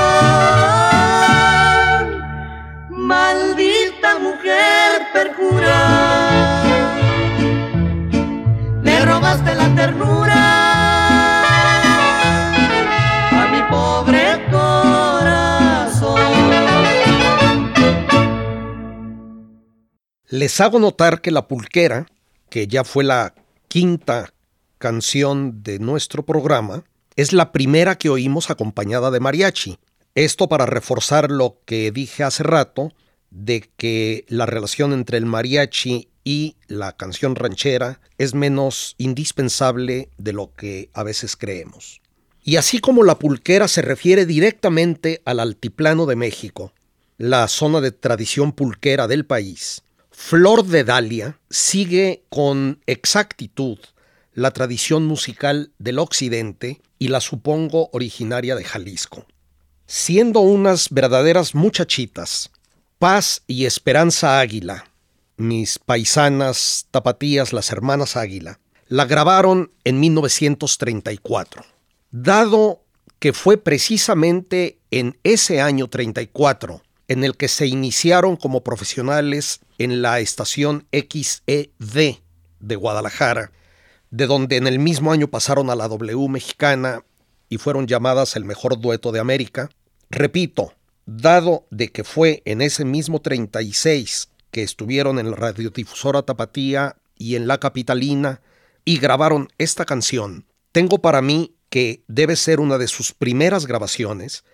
Maldita 2.90 4.18
mujer 4.18 5.02
perjura, 5.14 6.62
le 8.82 9.04
robaste 9.06 9.54
la 9.54 9.74
ternura. 9.74 10.54
Les 20.28 20.60
hago 20.60 20.78
notar 20.80 21.20
que 21.22 21.30
La 21.30 21.46
Pulquera, 21.46 22.06
que 22.50 22.66
ya 22.66 22.82
fue 22.84 23.04
la 23.04 23.32
quinta 23.68 24.33
canción 24.84 25.62
de 25.62 25.78
nuestro 25.78 26.26
programa, 26.26 26.84
es 27.16 27.32
la 27.32 27.52
primera 27.52 27.96
que 27.96 28.10
oímos 28.10 28.50
acompañada 28.50 29.10
de 29.10 29.18
mariachi. 29.18 29.78
Esto 30.14 30.46
para 30.46 30.66
reforzar 30.66 31.30
lo 31.30 31.58
que 31.64 31.90
dije 31.90 32.22
hace 32.22 32.42
rato 32.42 32.92
de 33.30 33.66
que 33.78 34.26
la 34.28 34.44
relación 34.44 34.92
entre 34.92 35.16
el 35.16 35.24
mariachi 35.24 36.10
y 36.22 36.56
la 36.66 36.92
canción 36.92 37.34
ranchera 37.34 38.02
es 38.18 38.34
menos 38.34 38.94
indispensable 38.98 40.10
de 40.18 40.34
lo 40.34 40.52
que 40.52 40.90
a 40.92 41.02
veces 41.02 41.34
creemos. 41.34 42.02
Y 42.42 42.56
así 42.56 42.78
como 42.78 43.04
la 43.04 43.18
pulquera 43.18 43.68
se 43.68 43.80
refiere 43.80 44.26
directamente 44.26 45.22
al 45.24 45.40
altiplano 45.40 46.04
de 46.04 46.16
México, 46.16 46.74
la 47.16 47.48
zona 47.48 47.80
de 47.80 47.90
tradición 47.90 48.52
pulquera 48.52 49.08
del 49.08 49.24
país, 49.24 49.82
Flor 50.10 50.66
de 50.66 50.84
Dalia 50.84 51.40
sigue 51.48 52.26
con 52.28 52.82
exactitud 52.84 53.78
la 54.34 54.50
tradición 54.50 55.06
musical 55.06 55.72
del 55.78 55.98
occidente 55.98 56.80
y 56.98 57.08
la 57.08 57.20
supongo 57.20 57.88
originaria 57.92 58.56
de 58.56 58.64
Jalisco. 58.64 59.26
Siendo 59.86 60.40
unas 60.40 60.90
verdaderas 60.90 61.54
muchachitas, 61.54 62.50
Paz 62.98 63.42
y 63.46 63.64
Esperanza 63.64 64.40
Águila, 64.40 64.84
mis 65.36 65.78
paisanas 65.78 66.86
tapatías, 66.90 67.52
las 67.52 67.70
hermanas 67.70 68.16
Águila, 68.16 68.60
la 68.88 69.04
grabaron 69.04 69.72
en 69.84 70.00
1934. 70.00 71.64
Dado 72.10 72.84
que 73.18 73.32
fue 73.32 73.56
precisamente 73.56 74.78
en 74.90 75.18
ese 75.24 75.60
año 75.60 75.88
34 75.88 76.82
en 77.08 77.24
el 77.24 77.36
que 77.36 77.48
se 77.48 77.66
iniciaron 77.66 78.36
como 78.36 78.62
profesionales 78.62 79.60
en 79.78 80.02
la 80.02 80.20
estación 80.20 80.86
XED 80.92 81.68
de 82.60 82.76
Guadalajara, 82.76 83.52
de 84.14 84.28
donde 84.28 84.58
en 84.58 84.68
el 84.68 84.78
mismo 84.78 85.10
año 85.10 85.26
pasaron 85.26 85.70
a 85.70 85.74
la 85.74 85.88
W 85.88 86.28
mexicana 86.28 87.02
y 87.48 87.58
fueron 87.58 87.88
llamadas 87.88 88.36
el 88.36 88.44
mejor 88.44 88.80
dueto 88.80 89.10
de 89.10 89.18
América. 89.18 89.70
Repito, 90.08 90.72
dado 91.04 91.66
de 91.72 91.90
que 91.90 92.04
fue 92.04 92.40
en 92.44 92.62
ese 92.62 92.84
mismo 92.84 93.20
36 93.20 94.28
que 94.52 94.62
estuvieron 94.62 95.18
en 95.18 95.32
la 95.32 95.36
radiodifusora 95.36 96.22
Tapatía 96.22 96.94
y 97.18 97.34
en 97.34 97.48
la 97.48 97.58
Capitalina 97.58 98.40
y 98.84 98.98
grabaron 98.98 99.48
esta 99.58 99.84
canción, 99.84 100.46
tengo 100.70 100.98
para 101.00 101.20
mí 101.20 101.56
que 101.68 102.04
debe 102.06 102.36
ser 102.36 102.60
una 102.60 102.78
de 102.78 102.86
sus 102.86 103.12
primeras 103.14 103.66
grabaciones 103.66 104.44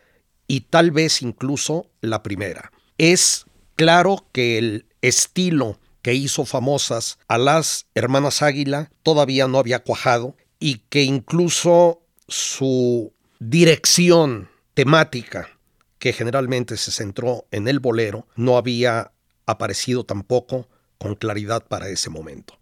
y 0.46 0.62
tal 0.62 0.90
vez 0.90 1.20
incluso 1.20 1.90
la 2.01 2.23
primera. 2.23 2.73
Es 2.96 3.44
claro 3.77 4.25
que 4.33 4.57
el 4.57 4.87
estilo 5.03 5.79
que 6.02 6.14
hizo 6.14 6.44
famosas 6.44 7.18
a 7.28 7.38
las 7.38 7.86
hermanas 7.94 8.42
Águila 8.42 8.90
todavía 9.02 9.48
no 9.48 9.58
había 9.58 9.82
cuajado 9.82 10.36
y 10.58 10.78
que 10.88 11.02
incluso 11.02 12.02
su 12.28 13.12
dirección 13.38 14.50
temática, 14.74 15.48
que 15.98 16.12
generalmente 16.12 16.76
se 16.76 16.92
centró 16.92 17.46
en 17.50 17.68
el 17.68 17.80
bolero, 17.80 18.26
no 18.36 18.56
había 18.56 19.12
aparecido 19.46 20.04
tampoco 20.04 20.68
con 20.98 21.14
claridad 21.14 21.66
para 21.66 21.88
ese 21.88 22.10
momento. 22.10 22.60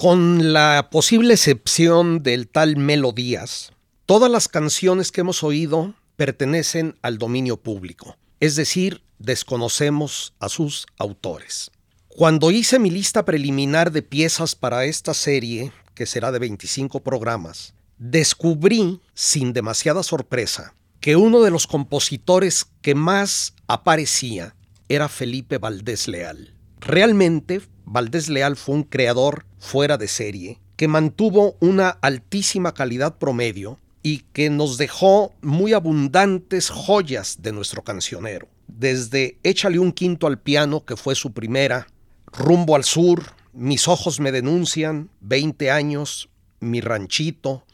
Con 0.00 0.54
la 0.54 0.88
posible 0.90 1.34
excepción 1.34 2.22
del 2.22 2.48
tal 2.48 2.78
Melodías, 2.78 3.74
todas 4.06 4.30
las 4.30 4.48
canciones 4.48 5.12
que 5.12 5.20
hemos 5.20 5.44
oído 5.44 5.92
pertenecen 6.16 6.96
al 7.02 7.18
dominio 7.18 7.58
público, 7.58 8.16
es 8.40 8.56
decir, 8.56 9.02
desconocemos 9.18 10.32
a 10.40 10.48
sus 10.48 10.86
autores. 10.96 11.70
Cuando 12.08 12.50
hice 12.50 12.78
mi 12.78 12.90
lista 12.90 13.26
preliminar 13.26 13.92
de 13.92 14.00
piezas 14.00 14.54
para 14.54 14.86
esta 14.86 15.12
serie, 15.12 15.70
que 15.94 16.06
será 16.06 16.32
de 16.32 16.38
25 16.38 17.00
programas, 17.00 17.74
descubrí, 17.98 19.02
sin 19.12 19.52
demasiada 19.52 20.02
sorpresa, 20.02 20.72
que 21.00 21.16
uno 21.16 21.42
de 21.42 21.50
los 21.50 21.66
compositores 21.66 22.64
que 22.80 22.94
más 22.94 23.52
aparecía 23.66 24.56
era 24.88 25.10
Felipe 25.10 25.58
Valdés 25.58 26.08
Leal. 26.08 26.54
Realmente 26.78 27.60
Valdés 27.84 28.30
Leal 28.30 28.56
fue 28.56 28.76
un 28.76 28.84
creador 28.84 29.44
fuera 29.60 29.96
de 29.96 30.08
serie 30.08 30.58
que 30.76 30.88
mantuvo 30.88 31.56
una 31.60 31.90
altísima 31.90 32.72
calidad 32.72 33.18
promedio 33.18 33.78
y 34.02 34.24
que 34.32 34.48
nos 34.48 34.78
dejó 34.78 35.34
muy 35.42 35.74
abundantes 35.74 36.70
joyas 36.70 37.42
de 37.42 37.52
nuestro 37.52 37.84
cancionero. 37.84 38.48
Desde 38.66 39.36
Échale 39.42 39.78
un 39.78 39.92
quinto 39.92 40.26
al 40.26 40.38
piano, 40.38 40.86
que 40.86 40.96
fue 40.96 41.14
su 41.14 41.32
primera, 41.32 41.86
Rumbo 42.32 42.76
al 42.76 42.84
sur, 42.84 43.34
Mis 43.52 43.88
ojos 43.88 44.20
me 44.20 44.32
denuncian, 44.32 45.10
20 45.20 45.70
años, 45.70 46.30
Mi 46.60 46.80
ranchito, 46.80 47.64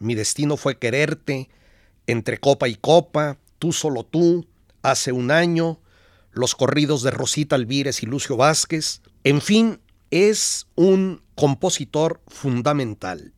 Mi 0.00 0.16
destino 0.16 0.56
fue 0.56 0.78
quererte, 0.78 1.48
Entre 2.08 2.38
copa 2.38 2.68
y 2.68 2.74
copa, 2.74 3.38
Tú 3.60 3.72
solo 3.72 4.02
tú, 4.02 4.46
Hace 4.82 5.12
un 5.12 5.30
año, 5.30 5.78
Los 6.32 6.56
corridos 6.56 7.04
de 7.04 7.12
Rosita 7.12 7.54
Alvírez 7.54 8.02
y 8.02 8.06
Lucio 8.06 8.36
Vázquez, 8.36 9.00
en 9.22 9.40
fin, 9.40 9.80
es 10.10 10.66
un 10.74 11.20
compositor 11.38 12.20
fundamental. 12.26 13.32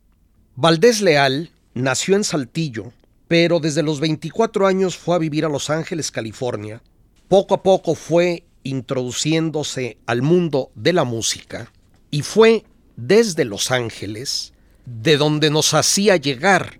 Valdés 0.55 1.01
Leal 1.01 1.51
nació 1.75 2.15
en 2.15 2.23
Saltillo, 2.23 2.93
pero 3.27 3.59
desde 3.59 3.83
los 3.83 3.99
24 3.99 4.65
años 4.65 4.97
fue 4.97 5.15
a 5.15 5.19
vivir 5.19 5.45
a 5.45 5.49
Los 5.49 5.69
Ángeles, 5.69 6.09
California. 6.09 6.81
Poco 7.27 7.53
a 7.53 7.61
poco 7.61 7.93
fue 7.93 8.43
introduciéndose 8.63 9.99
al 10.07 10.23
mundo 10.23 10.71
de 10.73 10.93
la 10.93 11.03
música 11.03 11.71
y 12.09 12.23
fue 12.23 12.65
desde 12.95 13.45
Los 13.45 13.69
Ángeles 13.69 14.53
de 14.87 15.17
donde 15.17 15.51
nos 15.51 15.75
hacía 15.75 16.15
llegar 16.15 16.79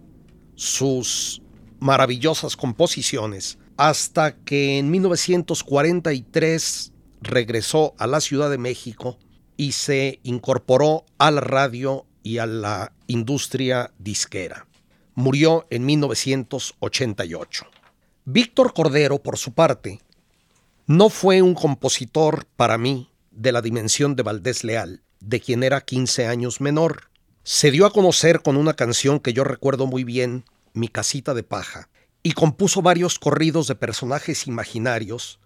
sus 0.55 1.43
maravillosas 1.79 2.57
composiciones 2.57 3.59
hasta 3.77 4.37
que 4.37 4.79
en 4.79 4.89
1943 4.89 6.93
regresó 7.21 7.93
a 7.99 8.07
la 8.07 8.21
Ciudad 8.21 8.49
de 8.49 8.57
México 8.57 9.19
y 9.61 9.73
se 9.73 10.19
incorporó 10.23 11.05
a 11.19 11.29
la 11.29 11.41
radio 11.41 12.07
y 12.23 12.39
a 12.39 12.47
la 12.47 12.93
industria 13.05 13.93
disquera. 13.99 14.65
Murió 15.13 15.67
en 15.69 15.85
1988. 15.85 17.67
Víctor 18.25 18.73
Cordero, 18.73 19.21
por 19.21 19.37
su 19.37 19.53
parte, 19.53 19.99
no 20.87 21.09
fue 21.09 21.43
un 21.43 21.53
compositor 21.53 22.47
para 22.55 22.79
mí 22.79 23.11
de 23.29 23.51
la 23.51 23.61
dimensión 23.61 24.15
de 24.15 24.23
Valdés 24.23 24.63
Leal, 24.63 25.03
de 25.19 25.39
quien 25.39 25.61
era 25.61 25.81
15 25.81 26.25
años 26.25 26.59
menor. 26.59 27.11
Se 27.43 27.69
dio 27.69 27.85
a 27.85 27.93
conocer 27.93 28.41
con 28.41 28.57
una 28.57 28.73
canción 28.73 29.19
que 29.19 29.33
yo 29.33 29.43
recuerdo 29.43 29.85
muy 29.85 30.03
bien, 30.03 30.43
Mi 30.73 30.87
casita 30.87 31.35
de 31.35 31.43
paja, 31.43 31.87
y 32.23 32.31
compuso 32.31 32.81
varios 32.81 33.19
corridos 33.19 33.67
de 33.67 33.75
personajes 33.75 34.47
imaginarios, 34.47 35.39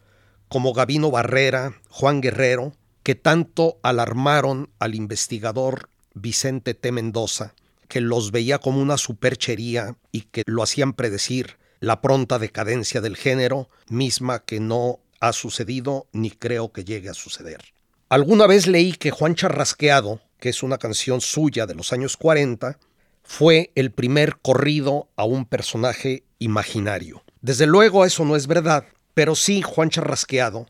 como 0.47 0.71
Gavino 0.71 1.12
Barrera, 1.12 1.82
Juan 1.89 2.21
Guerrero, 2.21 2.71
que 3.06 3.13
tanto 3.13 3.78
alarmaron 3.84 4.72
al 4.80 4.96
investigador 4.96 5.89
Vicente 6.15 6.74
T. 6.74 6.91
Mendoza, 6.91 7.54
que 7.88 8.02
los 8.02 8.32
veía 8.32 8.58
como 8.58 8.82
una 8.82 8.98
superchería 8.98 9.96
y 10.12 10.22
que 10.22 10.41
lo 10.48 10.63
hacían 10.63 10.94
predecir 10.94 11.60
la 11.80 12.02
pronta 12.02 12.39
decadencia 12.39 13.02
del 13.02 13.15
género, 13.15 13.70
misma 13.89 14.39
que 14.39 14.60
no 14.60 15.02
ha 15.20 15.34
sucedido 15.34 16.08
ni 16.13 16.32
creo 16.32 16.72
que 16.72 16.84
llegue 16.84 17.10
a 17.10 17.13
suceder. 17.13 17.62
Alguna 18.10 18.48
vez 18.48 18.65
leí 18.65 18.94
que 18.94 19.12
Juan 19.12 19.36
Charrasqueado, 19.36 20.22
que 20.39 20.50
es 20.50 20.63
una 20.63 20.80
canción 20.80 21.22
suya 21.22 21.68
de 21.68 21.76
los 21.76 21.94
años 21.94 22.18
40, 22.18 22.80
fue 23.22 23.72
el 23.76 23.91
primer 23.91 24.38
corrido 24.38 25.10
a 25.15 25.26
un 25.26 25.46
personaje 25.46 26.24
imaginario. 26.39 27.22
Desde 27.41 27.68
luego 27.68 28.04
eso 28.04 28.26
no 28.26 28.36
es 28.36 28.48
verdad, 28.48 28.86
pero 29.13 29.36
sí 29.36 29.62
Juan 29.62 29.91
Charrasqueado 29.91 30.65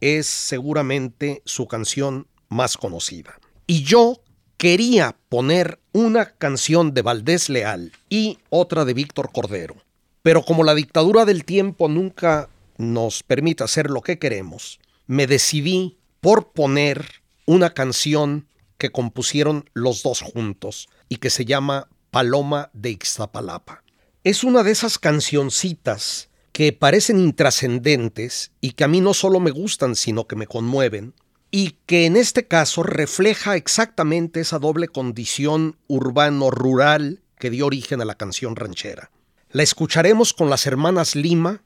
es 0.00 0.26
seguramente 0.26 1.42
su 1.44 1.66
canción 1.66 2.26
más 2.48 2.76
conocida. 2.76 3.38
Y 3.66 3.82
yo 3.82 4.20
quería 4.56 5.16
poner 5.28 5.78
una 5.92 6.32
canción 6.32 6.94
de 6.94 7.02
Valdés 7.02 7.48
Leal 7.48 7.92
y 8.08 8.38
otra 8.50 8.84
de 8.84 8.94
Víctor 8.94 9.30
Cordero. 9.32 9.76
Pero 10.22 10.42
como 10.42 10.64
la 10.64 10.74
dictadura 10.74 11.24
del 11.24 11.44
tiempo 11.44 11.88
nunca 11.88 12.48
nos 12.76 13.22
permite 13.22 13.64
hacer 13.64 13.90
lo 13.90 14.02
que 14.02 14.18
queremos, 14.18 14.80
me 15.06 15.26
decidí 15.26 15.98
por 16.20 16.52
poner 16.52 17.22
una 17.46 17.72
canción 17.74 18.46
que 18.78 18.90
compusieron 18.90 19.68
los 19.74 20.02
dos 20.02 20.20
juntos 20.20 20.88
y 21.08 21.16
que 21.16 21.30
se 21.30 21.44
llama 21.44 21.88
Paloma 22.10 22.70
de 22.72 22.90
Ixtapalapa. 22.90 23.82
Es 24.24 24.44
una 24.44 24.62
de 24.62 24.70
esas 24.70 24.98
cancioncitas 24.98 26.28
que 26.58 26.72
parecen 26.72 27.20
intrascendentes 27.20 28.50
y 28.60 28.72
que 28.72 28.82
a 28.82 28.88
mí 28.88 29.00
no 29.00 29.14
solo 29.14 29.38
me 29.38 29.52
gustan, 29.52 29.94
sino 29.94 30.26
que 30.26 30.34
me 30.34 30.48
conmueven, 30.48 31.14
y 31.52 31.76
que 31.86 32.04
en 32.04 32.16
este 32.16 32.48
caso 32.48 32.82
refleja 32.82 33.54
exactamente 33.54 34.40
esa 34.40 34.58
doble 34.58 34.88
condición 34.88 35.76
urbano-rural 35.86 37.22
que 37.38 37.50
dio 37.50 37.66
origen 37.66 38.00
a 38.00 38.04
la 38.04 38.16
canción 38.16 38.56
ranchera. 38.56 39.12
La 39.52 39.62
escucharemos 39.62 40.32
con 40.32 40.50
las 40.50 40.66
hermanas 40.66 41.14
Lima, 41.14 41.62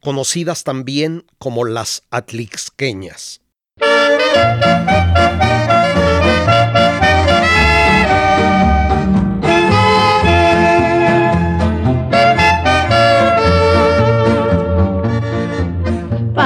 conocidas 0.00 0.64
también 0.64 1.26
como 1.36 1.66
las 1.66 2.04
atlixqueñas. 2.08 3.42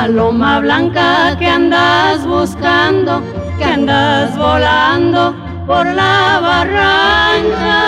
Paloma 0.05 0.61
blanca 0.61 1.35
que 1.39 1.49
andas 1.49 2.27
buscando, 2.27 3.23
que 3.57 3.65
andas 3.65 4.37
volando 4.37 5.35
por 5.67 5.87
la 5.87 6.41
barranca. 6.43 7.79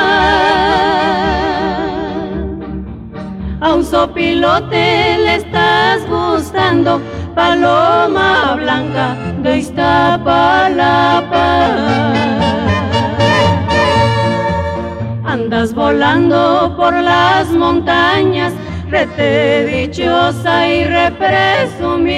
A 3.61 3.75
un 3.75 3.85
sopilote 3.85 5.19
le 5.27 5.35
estás 5.35 6.09
gustando, 6.09 7.03
paloma 7.35 8.55
blanca 8.63 9.15
de 9.43 9.59
Iztapalapa. 9.59 11.49
Andas 15.27 15.75
volando 15.75 16.75
por 16.79 16.95
las 16.95 17.51
montañas 17.51 18.55
rete 18.91 19.67
dichosa 19.67 20.69
y 20.69 20.85
represumida. 20.85 22.17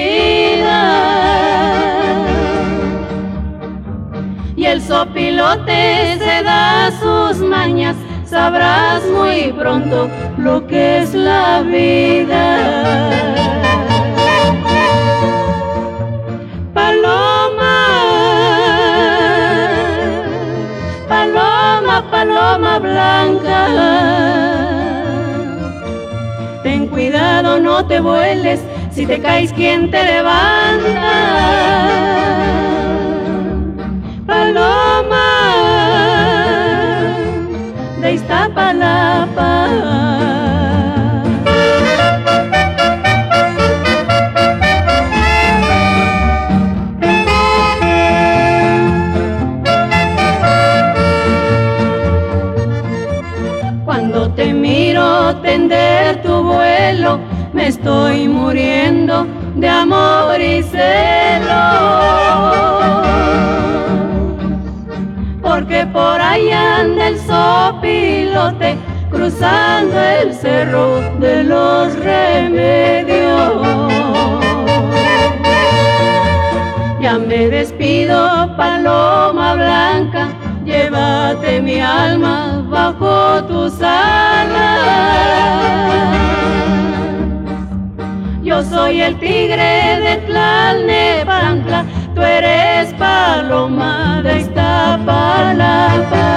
Y 4.55 4.65
el 4.65 4.81
sopilote 4.81 6.17
se 6.19 6.43
da 6.43 6.91
sus 6.99 7.37
mañas, 7.37 7.95
sabrás 8.25 9.03
muy 9.05 9.53
pronto 9.53 10.09
lo 10.37 10.67
que 10.67 10.99
es 10.99 11.13
la 11.13 11.61
vida. 11.61 13.09
Paloma, 16.73 17.77
paloma, 21.07 22.11
paloma 22.11 22.79
blanca 22.79 24.58
no 27.41 27.85
te 27.85 27.99
vueles, 27.99 28.59
si 28.91 29.05
te 29.05 29.21
caes, 29.21 29.53
¿quién 29.53 29.89
te 29.89 30.03
levanta? 30.03 31.13
Paloma 34.25 35.27
de 38.01 38.13
Iztapalapa. 38.13 39.99
me 57.09 57.28
estoy 57.69 58.27
muriendo 58.27 59.27
de 59.55 59.69
amor 59.69 60.41
y 60.41 60.63
celo. 60.63 61.65
Porque 65.41 65.85
por 65.85 66.19
ahí 66.19 66.51
anda 66.51 67.09
el 67.09 67.19
sopilote 67.19 68.75
cruzando 69.11 69.99
el 69.99 70.33
cerro 70.33 71.01
de 71.19 71.43
los 71.43 71.95
remedios. 71.99 73.53
Ya 77.01 77.17
me 77.19 77.49
despido, 77.49 78.55
paloma 78.57 79.53
blanca, 79.53 80.29
llévate 80.65 81.61
mi 81.61 81.79
alma 81.79 82.65
bajo 82.67 83.43
tus 83.45 83.79
alas 83.81 85.29
soy 88.69 89.01
el 89.01 89.19
tigre 89.19 89.99
de 90.05 90.17
Tlalnepantla, 90.27 91.85
tú 92.13 92.21
eres 92.21 92.93
paloma 92.93 94.21
de 94.23 94.39
Iztapalapa. 94.39 96.29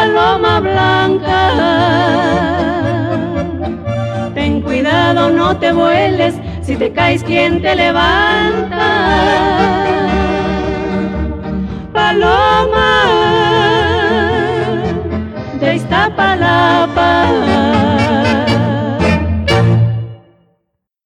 paloma 0.00 0.60
blanca. 0.60 1.40
Ten 4.34 4.62
cuidado, 4.62 5.30
no 5.30 5.56
te 5.56 5.72
vueles, 5.72 6.34
si 6.62 6.76
te 6.76 6.92
caes, 6.92 7.22
¿quién 7.22 7.60
te 7.60 7.74
levanta? 7.74 8.80
Paloma 12.00 12.92
de 15.60 15.76
Iztapalapa. 15.76 17.10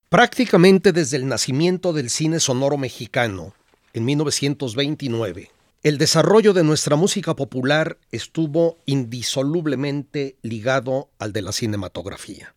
Prácticamente 0.08 0.92
desde 0.92 1.16
el 1.16 1.26
nacimiento 1.26 1.92
del 1.92 2.10
cine 2.10 2.38
sonoro 2.38 2.78
mexicano, 2.78 3.54
en 3.92 4.04
1929, 4.04 5.50
el 5.82 5.98
desarrollo 5.98 6.52
de 6.52 6.62
nuestra 6.62 6.94
música 6.94 7.34
popular 7.34 7.98
estuvo 8.12 8.78
indisolublemente 8.86 10.36
ligado 10.42 11.10
al 11.18 11.32
de 11.32 11.42
la 11.42 11.50
cinematografía. 11.50 12.54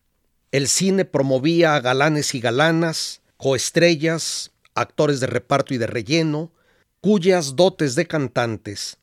El 0.51 0.67
cine 0.67 1.05
promovía 1.05 1.75
a 1.75 1.81
galanes 1.81 2.35
y 2.35 2.39
galanas, 2.39 3.21
coestrellas, 3.37 4.51
actores 4.75 5.19
de 5.19 5.25
reparto 5.27 5.73
y 5.73 5.79
de 5.79 5.87
relleno, 5.87 6.51
cuyas 7.01 7.55
dotes 7.55 7.95
de 7.95 8.07
cantantes 8.07 8.97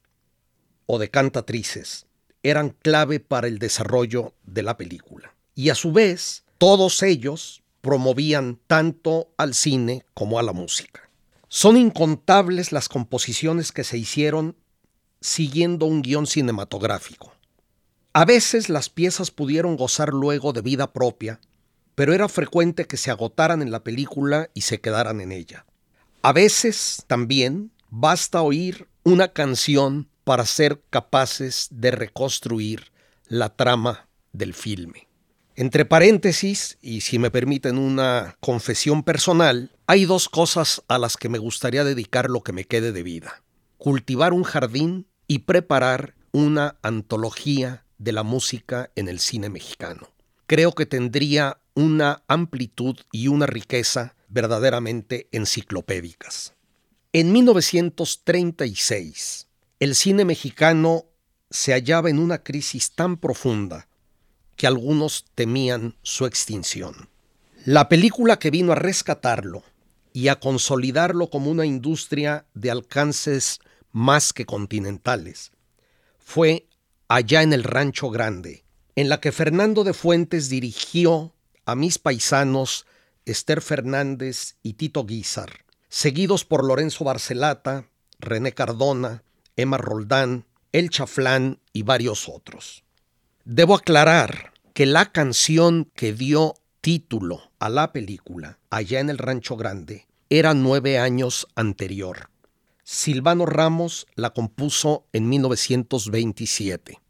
o 0.86 0.98
de 0.98 1.10
cantatrices 1.10 2.06
eran 2.42 2.70
clave 2.70 3.20
para 3.20 3.46
el 3.46 3.58
desarrollo 3.58 4.34
de 4.44 4.62
la 4.62 4.76
película. 4.76 5.34
Y 5.54 5.70
a 5.70 5.74
su 5.74 5.92
vez, 5.92 6.44
todos 6.58 7.02
ellos 7.02 7.62
promovían 7.80 8.58
tanto 8.66 9.28
al 9.36 9.54
cine 9.54 10.04
como 10.14 10.38
a 10.38 10.42
la 10.42 10.52
música. 10.52 11.08
Son 11.48 11.76
incontables 11.76 12.72
las 12.72 12.88
composiciones 12.88 13.72
que 13.72 13.84
se 13.84 13.98
hicieron 13.98 14.56
siguiendo 15.20 15.86
un 15.86 16.02
guion 16.02 16.26
cinematográfico. 16.26 17.32
A 18.12 18.24
veces 18.24 18.68
las 18.68 18.88
piezas 18.88 19.30
pudieron 19.30 19.76
gozar 19.76 20.10
luego 20.10 20.52
de 20.52 20.60
vida 20.60 20.92
propia, 20.92 21.40
pero 21.94 22.12
era 22.12 22.28
frecuente 22.28 22.86
que 22.86 22.96
se 22.96 23.10
agotaran 23.10 23.62
en 23.62 23.70
la 23.70 23.84
película 23.84 24.50
y 24.54 24.62
se 24.62 24.80
quedaran 24.80 25.20
en 25.20 25.32
ella. 25.32 25.64
A 26.22 26.32
veces 26.32 27.04
también 27.06 27.70
basta 27.96 28.42
oír 28.42 28.88
una 29.04 29.28
canción 29.28 30.08
para 30.24 30.46
ser 30.46 30.82
capaces 30.90 31.68
de 31.70 31.92
reconstruir 31.92 32.90
la 33.28 33.50
trama 33.54 34.08
del 34.32 34.52
filme. 34.52 35.06
Entre 35.54 35.84
paréntesis, 35.84 36.76
y 36.82 37.02
si 37.02 37.20
me 37.20 37.30
permiten 37.30 37.78
una 37.78 38.36
confesión 38.40 39.04
personal, 39.04 39.70
hay 39.86 40.06
dos 40.06 40.28
cosas 40.28 40.82
a 40.88 40.98
las 40.98 41.16
que 41.16 41.28
me 41.28 41.38
gustaría 41.38 41.84
dedicar 41.84 42.30
lo 42.30 42.42
que 42.42 42.52
me 42.52 42.64
quede 42.64 42.90
de 42.90 43.04
vida. 43.04 43.44
Cultivar 43.78 44.32
un 44.32 44.42
jardín 44.42 45.06
y 45.28 45.40
preparar 45.40 46.16
una 46.32 46.76
antología 46.82 47.84
de 47.98 48.10
la 48.10 48.24
música 48.24 48.90
en 48.96 49.06
el 49.06 49.20
cine 49.20 49.50
mexicano. 49.50 50.08
Creo 50.48 50.72
que 50.72 50.86
tendría 50.86 51.60
una 51.74 52.24
amplitud 52.26 52.96
y 53.12 53.28
una 53.28 53.46
riqueza 53.46 54.16
verdaderamente 54.28 55.28
enciclopédicas. 55.30 56.54
En 57.16 57.30
1936, 57.30 59.46
el 59.78 59.94
cine 59.94 60.24
mexicano 60.24 61.04
se 61.48 61.72
hallaba 61.72 62.10
en 62.10 62.18
una 62.18 62.42
crisis 62.42 62.90
tan 62.90 63.18
profunda 63.18 63.86
que 64.56 64.66
algunos 64.66 65.24
temían 65.36 65.94
su 66.02 66.26
extinción. 66.26 67.08
La 67.66 67.88
película 67.88 68.40
que 68.40 68.50
vino 68.50 68.72
a 68.72 68.74
rescatarlo 68.74 69.62
y 70.12 70.26
a 70.26 70.40
consolidarlo 70.40 71.30
como 71.30 71.52
una 71.52 71.64
industria 71.64 72.46
de 72.52 72.72
alcances 72.72 73.60
más 73.92 74.32
que 74.32 74.44
continentales 74.44 75.52
fue 76.18 76.66
Allá 77.06 77.42
en 77.42 77.52
el 77.52 77.62
Rancho 77.62 78.10
Grande, 78.10 78.64
en 78.96 79.08
la 79.08 79.20
que 79.20 79.30
Fernando 79.30 79.84
de 79.84 79.94
Fuentes 79.94 80.48
dirigió 80.48 81.32
a 81.64 81.76
mis 81.76 81.98
paisanos 81.98 82.86
Esther 83.24 83.62
Fernández 83.62 84.56
y 84.64 84.72
Tito 84.72 85.04
Guizar, 85.04 85.63
seguidos 85.94 86.44
por 86.44 86.64
Lorenzo 86.64 87.04
Barcelata, 87.04 87.88
René 88.18 88.50
Cardona, 88.50 89.22
Emma 89.54 89.78
Roldán, 89.78 90.44
El 90.72 90.90
Chaflán 90.90 91.60
y 91.72 91.84
varios 91.84 92.28
otros. 92.28 92.82
Debo 93.44 93.76
aclarar 93.76 94.52
que 94.72 94.86
la 94.86 95.12
canción 95.12 95.88
que 95.94 96.12
dio 96.12 96.56
título 96.80 97.52
a 97.60 97.68
la 97.68 97.92
película, 97.92 98.58
allá 98.70 98.98
en 98.98 99.08
el 99.08 99.18
Rancho 99.18 99.56
Grande, 99.56 100.08
era 100.30 100.52
nueve 100.52 100.98
años 100.98 101.46
anterior. 101.54 102.28
Silvano 102.82 103.46
Ramos 103.46 104.08
la 104.16 104.30
compuso 104.30 105.06
en 105.12 105.28
1927. 105.28 107.00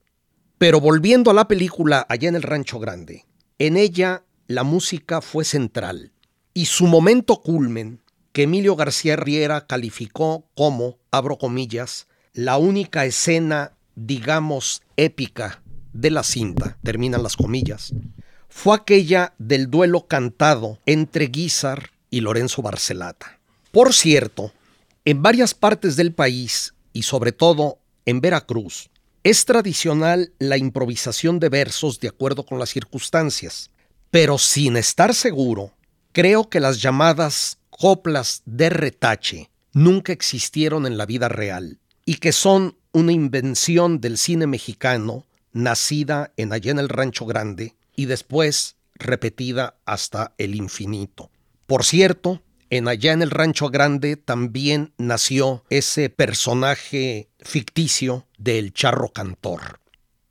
Pero 0.58 0.78
volviendo 0.78 1.30
a 1.30 1.34
la 1.34 1.48
película 1.48 2.04
allá 2.06 2.28
en 2.28 2.36
el 2.36 2.42
Rancho 2.42 2.78
Grande, 2.80 3.24
en 3.58 3.78
ella 3.78 4.24
la 4.46 4.62
música 4.62 5.22
fue 5.22 5.46
central 5.46 6.12
y 6.52 6.66
su 6.66 6.86
momento 6.86 7.40
culmen, 7.40 8.03
que 8.34 8.42
Emilio 8.42 8.74
García 8.74 9.14
Riera 9.14 9.64
calificó 9.68 10.44
como, 10.56 10.98
abro 11.12 11.38
comillas, 11.38 12.08
la 12.32 12.58
única 12.58 13.04
escena, 13.04 13.74
digamos, 13.94 14.82
épica 14.96 15.62
de 15.92 16.10
la 16.10 16.24
cinta, 16.24 16.76
terminan 16.82 17.22
las 17.22 17.36
comillas, 17.36 17.94
fue 18.48 18.74
aquella 18.74 19.34
del 19.38 19.70
duelo 19.70 20.08
cantado 20.08 20.80
entre 20.84 21.28
Guizar 21.28 21.90
y 22.10 22.22
Lorenzo 22.22 22.60
Barcelata. 22.60 23.38
Por 23.70 23.94
cierto, 23.94 24.52
en 25.04 25.22
varias 25.22 25.54
partes 25.54 25.94
del 25.94 26.12
país 26.12 26.74
y 26.92 27.04
sobre 27.04 27.30
todo 27.30 27.78
en 28.04 28.20
Veracruz, 28.20 28.90
es 29.22 29.44
tradicional 29.44 30.32
la 30.40 30.56
improvisación 30.56 31.38
de 31.38 31.50
versos 31.50 32.00
de 32.00 32.08
acuerdo 32.08 32.44
con 32.44 32.58
las 32.58 32.70
circunstancias, 32.70 33.70
pero 34.10 34.38
sin 34.38 34.76
estar 34.76 35.14
seguro, 35.14 35.70
creo 36.10 36.48
que 36.48 36.58
las 36.58 36.82
llamadas 36.82 37.58
coplas 37.78 38.42
de 38.46 38.70
retache 38.70 39.50
nunca 39.72 40.12
existieron 40.12 40.86
en 40.86 40.96
la 40.96 41.06
vida 41.06 41.28
real 41.28 41.78
y 42.04 42.16
que 42.16 42.32
son 42.32 42.76
una 42.92 43.12
invención 43.12 44.00
del 44.00 44.18
cine 44.18 44.46
mexicano 44.46 45.26
nacida 45.52 46.32
en 46.36 46.52
allá 46.52 46.70
en 46.70 46.78
el 46.78 46.88
Rancho 46.88 47.26
Grande 47.26 47.74
y 47.96 48.06
después 48.06 48.76
repetida 48.94 49.76
hasta 49.84 50.34
el 50.38 50.54
infinito. 50.54 51.30
Por 51.66 51.84
cierto, 51.84 52.42
en 52.70 52.86
allá 52.86 53.12
en 53.12 53.22
el 53.22 53.30
Rancho 53.30 53.70
Grande 53.70 54.16
también 54.16 54.92
nació 54.96 55.64
ese 55.68 56.10
personaje 56.10 57.28
ficticio 57.40 58.26
del 58.38 58.72
charro 58.72 59.08
cantor. 59.08 59.80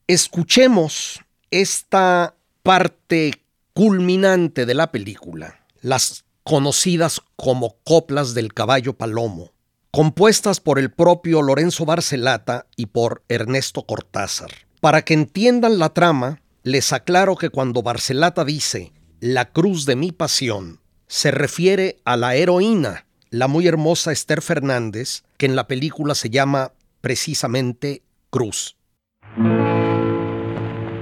Escuchemos 0.08 1.20
esta 1.52 2.36
parte 2.64 3.44
culminante 3.74 4.66
de 4.66 4.74
la 4.74 4.92
película, 4.92 5.66
las 5.82 6.23
conocidas 6.44 7.22
como 7.36 7.78
coplas 7.84 8.34
del 8.34 8.54
caballo 8.54 8.94
palomo, 8.94 9.52
compuestas 9.92 10.60
por 10.60 10.80
el 10.80 10.92
propio 10.92 11.42
Lorenzo 11.42 11.86
Barcelata 11.86 12.68
y 12.76 12.88
por 12.88 13.24
Ernesto 13.30 13.84
Cortázar. 13.84 14.52
Para 14.80 15.04
que 15.04 15.14
entiendan 15.14 15.80
la 15.80 15.90
trama, 15.90 16.42
les 16.64 16.94
aclaro 16.94 17.36
que 17.36 17.50
cuando 17.50 17.84
Barcelata 17.84 18.44
dice 18.44 18.92
la 19.20 19.52
cruz 19.52 19.86
de 19.86 19.96
mi 19.96 20.12
pasión, 20.12 20.82
se 21.08 21.32
refiere 21.32 21.98
a 22.06 22.18
la 22.18 22.36
heroína, 22.36 23.06
la 23.30 23.48
muy 23.48 23.68
hermosa 23.68 24.12
Esther 24.12 24.42
Fernández, 24.42 25.24
que 25.38 25.46
en 25.46 25.56
la 25.56 25.68
película 25.68 26.16
se 26.16 26.30
llama 26.30 26.74
precisamente 27.02 28.04
Cruz. 28.30 28.76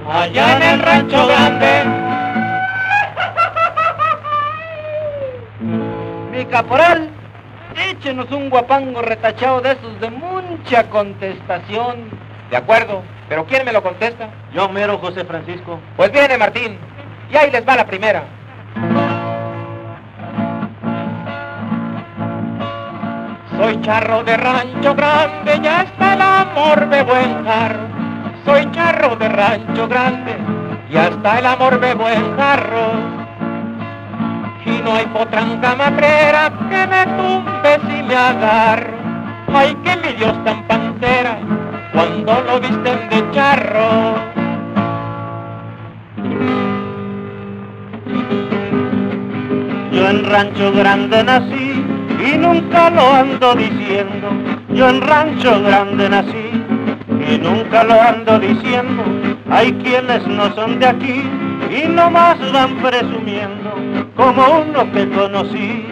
Allá 0.06 0.56
en 0.56 0.62
el 0.62 0.80
rancho 0.80 1.26
grande, 1.26 2.21
mi 6.42 6.50
caporal, 6.50 7.08
échenos 7.90 8.30
un 8.32 8.50
guapango 8.50 9.00
retachado 9.02 9.60
de 9.60 9.72
esos 9.72 10.00
de 10.00 10.10
mucha 10.10 10.88
contestación. 10.90 12.10
De 12.50 12.56
acuerdo, 12.56 13.02
¿Pero 13.28 13.46
quién 13.46 13.64
me 13.64 13.72
lo 13.72 13.82
contesta? 13.82 14.28
Yo 14.52 14.68
mero, 14.68 14.98
José 14.98 15.24
Francisco. 15.24 15.80
Pues 15.96 16.12
viene 16.12 16.36
Martín. 16.36 16.76
Y 17.32 17.36
ahí 17.36 17.50
les 17.50 17.66
va 17.66 17.76
la 17.76 17.86
primera. 17.86 18.24
Soy 23.56 23.80
charro 23.80 24.22
de 24.22 24.36
rancho 24.36 24.94
grande, 24.94 25.60
ya 25.62 25.80
está 25.80 26.12
el 26.12 26.20
amor 26.20 26.88
de 26.90 27.02
buen 27.04 27.42
jarro. 27.46 27.86
Soy 28.44 28.70
charro 28.72 29.16
de 29.16 29.28
rancho 29.30 29.88
grande, 29.88 30.36
ya 30.90 31.06
está 31.06 31.38
el 31.38 31.46
amor 31.46 31.80
de 31.80 31.94
buen 31.94 32.36
jarro. 32.36 33.21
Y 34.64 34.82
no 34.82 34.94
hay 34.94 35.06
potranca 35.06 35.74
matrera 35.74 36.52
que 36.70 36.86
me 36.86 37.04
tumbe 37.16 37.80
si 37.88 38.02
me 38.02 38.14
agarro. 38.14 38.92
Ay, 39.54 39.76
que 39.84 39.96
mi 39.96 40.12
Dios 40.16 40.32
tan 40.44 40.62
pantera 40.66 41.38
cuando 41.92 42.40
lo 42.42 42.60
visten 42.60 43.08
de 43.10 43.30
charro. 43.32 44.14
Yo 49.92 50.08
en 50.08 50.24
Rancho 50.24 50.72
Grande 50.72 51.22
nací 51.22 51.84
y 52.24 52.38
nunca 52.38 52.88
lo 52.90 53.14
ando 53.14 53.54
diciendo. 53.54 54.28
Yo 54.70 54.88
en 54.88 55.02
Rancho 55.02 55.60
Grande 55.62 56.08
nací 56.08 56.64
y 57.28 57.38
nunca 57.38 57.84
lo 57.84 58.00
ando 58.00 58.38
diciendo. 58.38 59.04
Hay 59.50 59.72
quienes 59.72 60.26
no 60.26 60.54
son 60.54 60.78
de 60.78 60.86
aquí 60.86 61.22
y 61.70 61.88
nomás 61.88 62.38
van 62.52 62.76
presumiendo 62.76 63.70
como 64.16 64.62
uno 64.62 64.92
que 64.92 65.08
conocí 65.10 65.86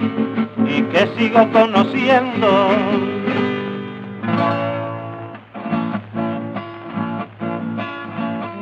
y 0.67 0.83
que 0.83 1.09
sigo 1.17 1.51
conociendo. 1.53 2.69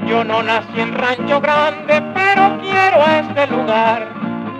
Yo 0.06 0.24
no 0.24 0.42
nací 0.42 0.80
en 0.80 0.94
Rancho 0.94 1.40
Grande, 1.40 2.02
pero 2.14 2.58
quiero 2.62 3.04
este 3.06 3.46
lugar. 3.48 4.08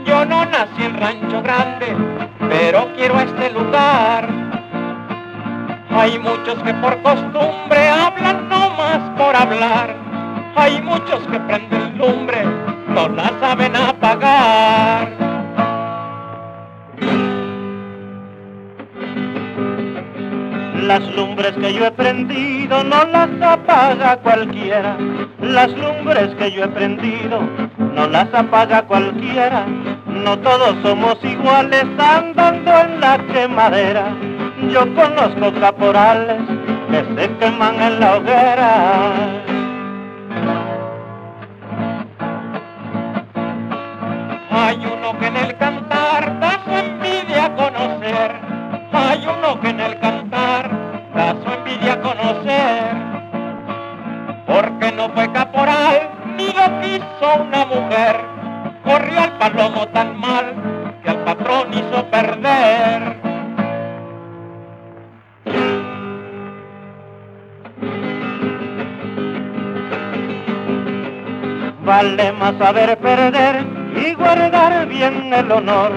Yo 0.05 0.24
no 0.24 0.44
nací 0.44 0.82
en 0.82 1.01
Rancho 1.01 1.42
Grande, 1.42 1.96
pero 2.49 2.88
quiero 2.96 3.18
este 3.20 3.51
lugar. 3.51 4.28
Hay 5.90 6.18
muchos 6.18 6.62
que 6.62 6.74
por 6.74 7.01
costumbre 7.03 7.88
hablan 7.88 8.49
no 8.49 8.70
más 8.70 8.99
por 9.16 9.34
hablar. 9.34 10.07
Hay 10.57 10.82
muchos 10.82 11.20
que 11.30 11.40
prenden 11.40 11.99
lumbre, 11.99 12.44
no 12.88 13.09
la 13.09 13.32
saben 13.40 13.76
apagar. 13.76 15.09
Las 20.88 21.14
lumbres 21.14 21.53
que 21.53 21.74
yo 21.74 21.86
he 21.86 21.90
prendido 21.90 22.82
no 22.82 23.05
las 23.05 23.28
apaga 23.42 24.16
cualquiera. 24.18 24.96
Las 25.40 25.70
lumbres 25.76 26.34
que 26.38 26.51
yo 26.51 26.64
he 26.64 26.68
prendido 26.68 27.40
no 27.78 28.07
las 28.09 28.32
apaga 28.32 28.82
cualquiera. 28.82 29.66
No 30.07 30.38
todos 30.38 30.76
somos 30.82 31.22
iguales 31.22 31.84
andando 31.99 32.80
en 32.80 33.01
la 33.01 33.18
quemadera. 33.18 34.16
Yo 34.72 34.80
conozco 34.94 35.53
caporales 35.61 36.40
que 36.90 37.05
se 37.14 37.36
queman 37.36 37.82
en 37.82 38.01
la 38.01 38.16
hoguera. 38.16 39.47
Saber 72.59 72.98
perder 72.98 73.64
y 73.96 74.14
guardar 74.14 74.86
bien 74.86 75.32
el 75.32 75.50
honor. 75.50 75.92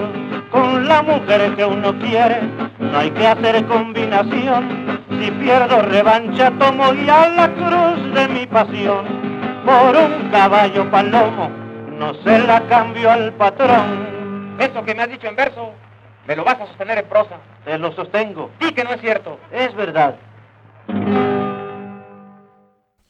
Con 0.50 0.86
la 0.86 1.02
mujer 1.02 1.54
que 1.56 1.64
uno 1.64 1.98
quiere 1.98 2.40
no 2.78 2.98
hay 2.98 3.10
que 3.10 3.26
hacer 3.26 3.64
combinación. 3.66 5.00
Si 5.18 5.30
pierdo 5.30 5.82
revancha 5.82 6.50
tomo 6.58 6.92
y 6.94 7.08
a 7.08 7.28
la 7.28 7.48
cruz 7.48 8.14
de 8.14 8.28
mi 8.28 8.46
pasión. 8.46 9.04
Por 9.64 9.96
un 9.96 10.30
caballo 10.30 10.90
palomo 10.90 11.50
no 11.98 12.14
se 12.14 12.38
la 12.40 12.60
cambio 12.68 13.10
al 13.10 13.32
patrón. 13.34 14.56
Eso 14.58 14.84
que 14.84 14.94
me 14.94 15.02
has 15.02 15.08
dicho 15.08 15.28
en 15.28 15.36
verso, 15.36 15.72
me 16.26 16.36
lo 16.36 16.44
vas 16.44 16.60
a 16.60 16.66
sostener 16.66 16.98
en 16.98 17.06
prosa. 17.06 17.36
Te 17.64 17.78
lo 17.78 17.92
sostengo. 17.92 18.50
Di 18.60 18.72
que 18.72 18.84
no 18.84 18.90
es 18.90 19.00
cierto. 19.00 19.38
Es 19.52 19.74
verdad. 19.74 20.16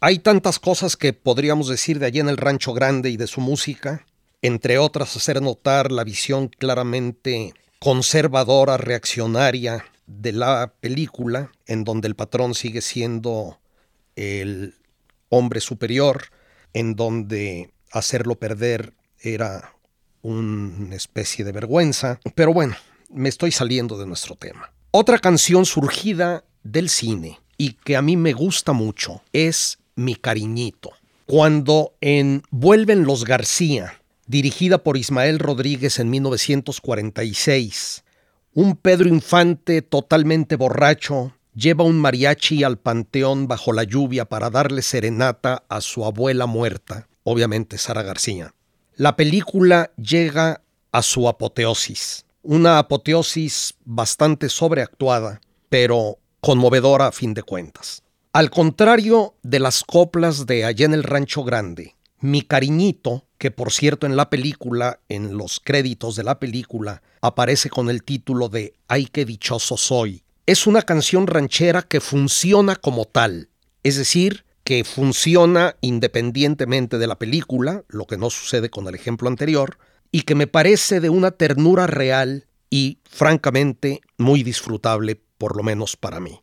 Hay 0.05 0.19
tantas 0.19 0.59
cosas 0.59 0.97
que 0.97 1.13
podríamos 1.13 1.69
decir 1.69 2.01
de 2.01 2.07
allí 2.07 2.19
en 2.19 2.29
el 2.29 2.37
Rancho 2.37 2.73
Grande 2.73 3.09
y 3.09 3.17
de 3.17 3.29
su 3.29 3.41
música, 3.41 4.05
entre 4.43 4.77
otras 4.79 5.15
hacer 5.15 5.41
notar 5.41 5.93
la 5.93 6.03
visión 6.03 6.49
claramente 6.49 7.55
conservadora, 7.79 8.79
reaccionaria 8.79 9.85
de 10.09 10.33
la 10.33 10.75
película, 10.81 11.53
en 11.67 11.85
donde 11.85 12.09
el 12.09 12.17
patrón 12.17 12.57
sigue 12.57 12.81
siendo 12.81 13.61
el 14.17 14.75
hombre 15.29 15.61
superior, 15.61 16.25
en 16.73 16.97
donde 16.97 17.73
hacerlo 17.93 18.35
perder 18.35 18.95
era 19.21 19.77
una 20.21 20.97
especie 20.97 21.45
de 21.45 21.53
vergüenza. 21.53 22.19
Pero 22.35 22.53
bueno, 22.53 22.75
me 23.09 23.29
estoy 23.29 23.53
saliendo 23.53 23.97
de 23.97 24.07
nuestro 24.07 24.35
tema. 24.35 24.73
Otra 24.91 25.21
canción 25.21 25.65
surgida 25.65 26.43
del 26.65 26.89
cine 26.89 27.39
y 27.57 27.75
que 27.75 27.95
a 27.95 28.03
mí 28.03 28.17
me 28.17 28.33
gusta 28.33 28.73
mucho 28.73 29.23
es 29.33 29.79
Mi 29.95 30.15
cariñito. 30.15 30.91
Cuando 31.27 31.95
en 32.01 32.43
Vuelven 32.51 33.05
los 33.05 33.25
García, 33.25 34.03
dirigida 34.27 34.79
por 34.79 34.97
Ismael 34.97 35.39
Rodríguez 35.39 35.99
en 35.99 36.11
1946, 36.11 38.05
un 38.55 38.77
Pedro 38.77 39.09
Infante 39.09 39.83
totalmente 39.83 40.57
borracho 40.57 41.35
lleva 41.55 41.85
un 41.85 41.99
mariachi 41.99 42.65
al 42.65 42.79
panteón 42.79 43.47
bajo 43.49 43.73
la 43.73 43.85
lluvia 43.85 44.25
para 44.27 44.51
darle 44.51 44.83
serenata 44.83 45.65
a 45.69 45.81
su 45.81 46.05
abuela 46.05 46.47
muerta, 46.47 47.09
obviamente 47.25 47.79
Sara 47.79 48.03
García. 48.03 48.55
La 48.95 49.17
película 49.17 49.91
llega 49.97 50.63
a 50.93 51.03
su 51.03 51.29
apoteosis, 51.29 52.27
una 52.43 52.79
apoteosis 52.79 53.75
bastante 53.85 54.49
sobreactuada, 54.49 55.41
pero 55.69 56.19
conmovedora 56.41 57.07
a 57.07 57.13
fin 57.13 57.35
de 57.35 57.43
cuentas. 57.43 58.02
Al 58.35 58.49
contrario 58.49 59.35
de 59.43 59.59
las 59.59 59.85
coplas 59.85 60.47
de 60.47 60.65
Allá 60.65 60.87
en 60.87 60.95
el 60.95 61.03
Rancho 61.03 61.45
Grande, 61.45 61.97
Mi 62.19 62.41
Cariñito, 62.41 63.27
que 63.37 63.51
por 63.51 63.71
cierto 63.71 64.07
en 64.07 64.17
la 64.17 64.31
película, 64.31 65.01
en 65.11 65.37
los 65.37 65.61
créditos 65.61 66.17
de 66.17 66.25
la 66.25 66.41
película, 66.41 67.03
aparece 67.21 67.69
con 67.69 67.91
el 67.91 68.03
título 68.03 68.49
de 68.49 68.73
Ay 68.89 69.05
qué 69.05 69.27
dichoso 69.27 69.77
soy, 69.77 70.25
es 70.47 70.67
una 70.67 70.81
canción 70.81 71.27
ranchera 71.27 71.83
que 71.83 72.01
funciona 72.01 72.75
como 72.75 73.05
tal, 73.05 73.51
es 73.83 73.99
decir, 73.99 74.47
que 74.65 74.83
funciona 74.85 75.77
independientemente 75.83 76.97
de 76.97 77.09
la 77.09 77.19
película, 77.19 77.85
lo 77.89 78.07
que 78.07 78.17
no 78.17 78.31
sucede 78.31 78.71
con 78.71 78.89
el 78.89 78.95
ejemplo 78.95 79.29
anterior, 79.29 79.77
y 80.11 80.23
que 80.23 80.35
me 80.35 80.47
parece 80.47 81.01
de 81.01 81.11
una 81.11 81.33
ternura 81.33 81.87
real 81.87 82.47
y 82.71 82.99
francamente 83.05 84.01
muy 84.17 84.43
disfrutable, 84.43 85.21
por 85.37 85.55
lo 85.55 85.63
menos 85.63 85.99
para 85.99 86.19
mí. 86.19 86.41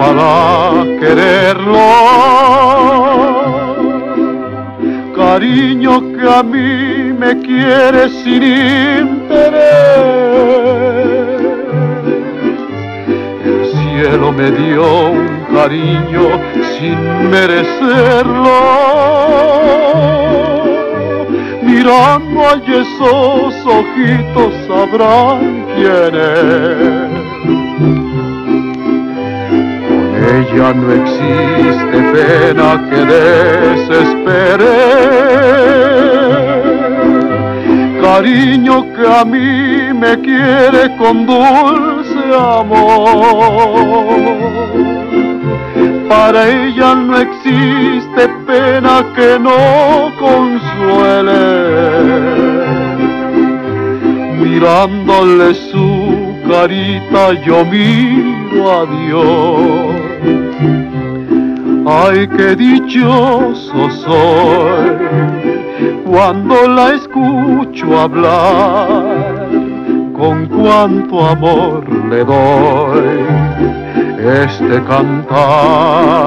Para 0.00 0.84
quererlo. 0.98 1.78
Cariño 5.14 6.12
que 6.12 6.28
a 6.28 6.42
mí 6.42 7.12
me 7.18 7.38
quiere 7.40 8.08
sin 8.08 8.42
interés. 8.42 9.30
El 13.44 13.66
cielo 13.72 14.32
me 14.32 14.50
dio 14.50 15.10
un 15.10 15.39
cariño 15.52 16.40
sin 16.78 16.98
merecerlo. 17.30 18.60
Mirando 21.62 22.40
a 22.40 22.54
esos 22.80 23.54
ojitos 23.66 24.52
sabrán 24.66 25.66
quién 25.74 26.14
es. 26.14 27.10
Con 30.10 30.30
ella 30.36 30.68
no 30.74 30.88
existe 30.92 31.96
pena 32.12 32.68
que 32.88 33.00
desespere. 33.14 34.76
Cariño 38.02 38.74
que 38.94 39.04
a 39.06 39.24
mí 39.24 39.92
me 39.94 40.12
quiere 40.20 40.82
con 40.96 41.26
dulce 41.26 42.22
amor 42.34 43.20
para 46.10 46.48
ella 46.48 46.96
no 46.96 47.16
existe 47.18 48.28
pena 48.44 49.06
que 49.14 49.38
no 49.38 50.10
consuele. 50.18 51.44
Mirándole 54.42 55.54
su 55.54 56.34
carita 56.48 57.32
yo 57.46 57.64
miro 57.64 58.60
a 58.78 58.80
Dios. 58.96 59.94
Ay, 61.86 62.28
qué 62.36 62.56
dichoso 62.56 63.90
soy 64.04 64.90
cuando 66.04 66.66
la 66.66 66.94
escucho 66.94 68.00
hablar, 68.00 69.48
con 70.12 70.46
cuánto 70.46 71.24
amor 71.24 71.88
le 72.10 72.24
doy 72.24 73.99
este 74.24 74.82
cantar. 74.84 76.20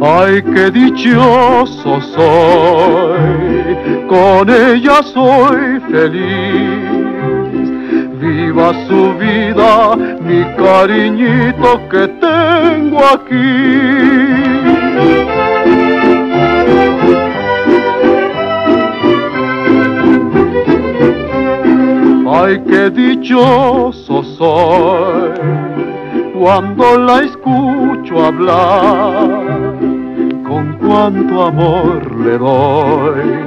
Ay, 0.00 0.42
qué 0.42 0.70
dichoso 0.70 2.00
soy, 2.00 3.76
con 4.08 4.48
ella 4.48 5.02
soy 5.02 5.80
feliz. 5.90 6.88
Viva 8.20 8.72
su 8.86 9.14
vida, 9.14 9.96
mi 9.96 10.44
cariñito 10.56 11.80
que 11.88 12.08
tengo 12.20 13.00
aquí. 13.04 13.48
Ay, 22.30 22.62
qué 22.68 22.90
dichoso 22.90 24.22
soy 24.22 25.77
cuando 26.38 26.98
la 26.98 27.22
escucho 27.22 28.24
hablar, 28.24 29.28
con 30.46 30.78
cuánto 30.78 31.42
amor 31.42 32.16
le 32.20 32.38
doy 32.38 33.40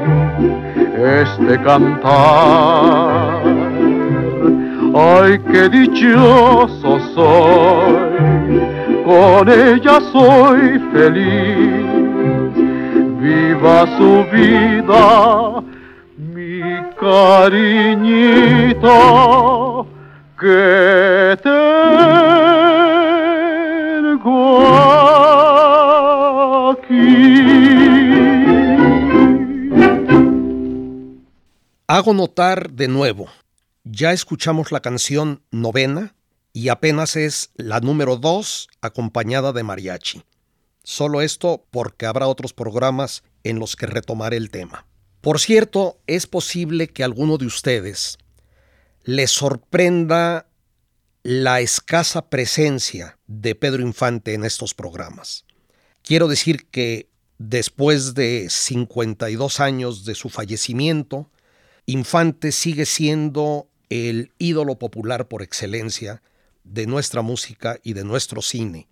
este 0.98 1.58
cantar. 1.64 3.42
Ay, 4.94 5.40
qué 5.52 5.70
dichoso 5.70 7.00
soy, 7.16 8.60
con 9.06 9.50
ella 9.50 10.02
soy 10.12 10.80
feliz. 10.92 11.86
Viva 13.22 13.86
su 13.98 14.26
vida 14.36 15.64
cariñito 17.02 18.88
que 20.40 21.38
tengo 21.42 22.71
Hago 31.94 32.14
notar 32.14 32.72
de 32.72 32.88
nuevo, 32.88 33.28
ya 33.84 34.14
escuchamos 34.14 34.72
la 34.72 34.80
canción 34.80 35.44
novena 35.52 36.16
y 36.54 36.70
apenas 36.70 37.18
es 37.18 37.50
la 37.58 37.82
número 37.82 38.16
dos 38.16 38.70
acompañada 38.80 39.52
de 39.52 39.64
mariachi. 39.64 40.24
Solo 40.86 41.20
esto 41.20 41.66
porque 41.70 42.06
habrá 42.06 42.30
otros 42.30 42.54
programas 42.54 43.24
en 43.44 43.60
los 43.60 43.76
que 43.76 43.88
retomaré 43.88 44.38
el 44.38 44.52
tema. 44.52 44.86
Por 45.20 45.42
cierto, 45.42 46.00
es 46.08 46.28
posible 46.28 46.88
que 46.88 47.04
alguno 47.04 47.38
de 47.38 47.48
ustedes 47.48 48.18
les 49.04 49.32
sorprenda 49.32 50.48
la 51.24 51.60
escasa 51.60 52.30
presencia 52.30 53.20
de 53.28 53.54
Pedro 53.54 53.82
Infante 53.82 54.34
en 54.34 54.46
estos 54.46 54.74
programas. 54.74 55.44
Quiero 56.04 56.30
decir 56.30 56.68
que 56.68 57.10
después 57.38 58.14
de 58.14 58.48
52 58.50 59.60
años 59.60 60.06
de 60.06 60.16
su 60.16 60.30
fallecimiento, 60.30 61.30
Infante 61.92 62.54
sigue 62.54 62.86
siendo 62.86 63.68
el 63.90 64.32
ídolo 64.38 64.80
popular 64.80 65.28
por 65.28 65.42
excelencia 65.42 66.22
de 66.64 66.88
nuestra 66.88 67.22
música 67.22 67.80
y 67.84 67.92
de 67.92 68.06
nuestro 68.06 68.42
cine. 68.42 68.88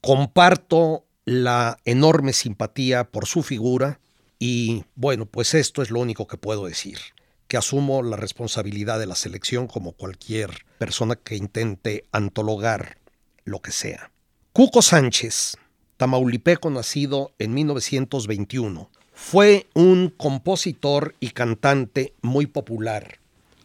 Comparto 0.00 1.04
la 1.24 1.78
enorme 1.84 2.32
simpatía 2.32 3.10
por 3.10 3.26
su 3.26 3.42
figura 3.42 3.98
y 4.38 4.84
bueno, 4.94 5.26
pues 5.26 5.54
esto 5.54 5.82
es 5.82 5.90
lo 5.90 5.98
único 5.98 6.28
que 6.28 6.36
puedo 6.36 6.66
decir, 6.66 7.00
que 7.48 7.56
asumo 7.56 8.04
la 8.04 8.16
responsabilidad 8.16 9.00
de 9.00 9.06
la 9.06 9.16
selección 9.16 9.66
como 9.66 9.90
cualquier 9.90 10.64
persona 10.78 11.16
que 11.16 11.34
intente 11.34 12.04
antologar 12.12 12.98
lo 13.42 13.62
que 13.62 13.72
sea. 13.72 14.12
Cuco 14.52 14.80
Sánchez, 14.80 15.56
tamaulipeco 15.96 16.70
nacido 16.70 17.32
en 17.40 17.52
1921, 17.52 18.92
fue 19.14 19.68
un 19.74 20.10
compositor 20.10 21.14
y 21.20 21.30
cantante 21.30 22.14
muy 22.20 22.46
popular 22.46 23.20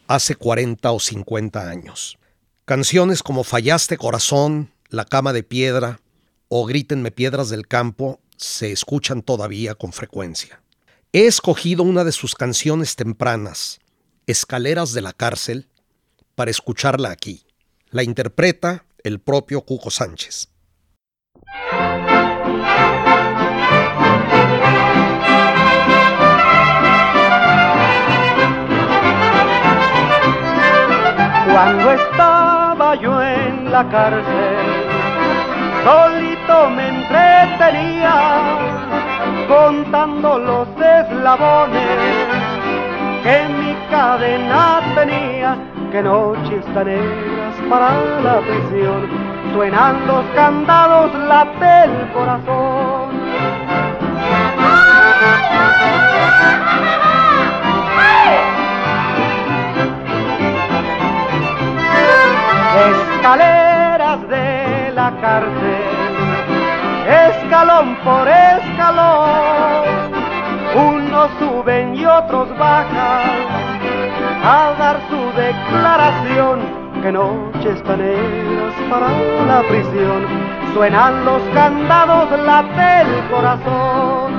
hace 0.07 0.35
40 0.35 0.91
o 0.91 0.99
50 0.99 1.69
años. 1.69 2.17
Canciones 2.65 3.21
como 3.23 3.43
Fallaste 3.43 3.97
Corazón, 3.97 4.71
La 4.89 5.05
Cama 5.05 5.33
de 5.33 5.43
Piedra 5.43 5.99
o 6.47 6.65
Grítenme 6.65 7.11
Piedras 7.11 7.49
del 7.49 7.67
Campo 7.67 8.19
se 8.37 8.71
escuchan 8.71 9.21
todavía 9.21 9.75
con 9.75 9.91
frecuencia. 9.91 10.61
He 11.11 11.25
escogido 11.25 11.83
una 11.83 12.03
de 12.03 12.11
sus 12.11 12.35
canciones 12.35 12.95
tempranas, 12.95 13.79
Escaleras 14.27 14.93
de 14.93 15.01
la 15.01 15.13
cárcel, 15.13 15.67
para 16.35 16.51
escucharla 16.51 17.09
aquí. 17.09 17.43
La 17.89 18.03
interpreta 18.03 18.85
el 19.03 19.19
propio 19.19 19.61
Cuco 19.61 19.89
Sánchez. 19.89 20.49
Cuando 31.51 31.91
estaba 31.91 32.95
yo 32.95 33.21
en 33.21 33.71
la 33.71 33.83
cárcel, 33.89 34.23
solito 35.83 36.69
me 36.69 36.89
entretenía 36.89 38.13
contando 39.47 40.37
los 40.37 40.67
eslabones 40.79 42.29
que 43.23 43.47
mi 43.57 43.73
cadena 43.89 44.81
tenía, 44.93 45.57
que 45.91 46.03
noches 46.03 46.63
tan 46.73 46.85
negras 46.85 47.55
para 47.69 47.89
la 48.23 48.39
prisión, 48.41 49.07
suenan 49.53 50.05
los 50.07 50.23
candados, 50.35 51.13
late 51.27 51.83
el 51.85 52.11
corazón. 52.13 53.28
Escaleras 63.19 64.29
de 64.29 64.93
la 64.95 65.11
cárcel 65.19 65.99
escalón 67.27 67.97
por 67.97 68.25
escalón, 68.25 69.83
unos 70.73 71.29
suben 71.37 71.95
y 71.95 72.05
otros 72.05 72.47
bajan 72.57 73.27
a 74.41 74.73
dar 74.79 75.01
su 75.09 75.17
declaración. 75.37 76.61
Que 77.01 77.11
noches 77.11 77.83
tan 77.83 77.99
para 78.89 79.09
la 79.47 79.63
prisión, 79.67 80.25
suenan 80.73 81.25
los 81.25 81.41
candados, 81.53 82.31
late 82.39 83.01
el 83.01 83.29
corazón. 83.29 84.38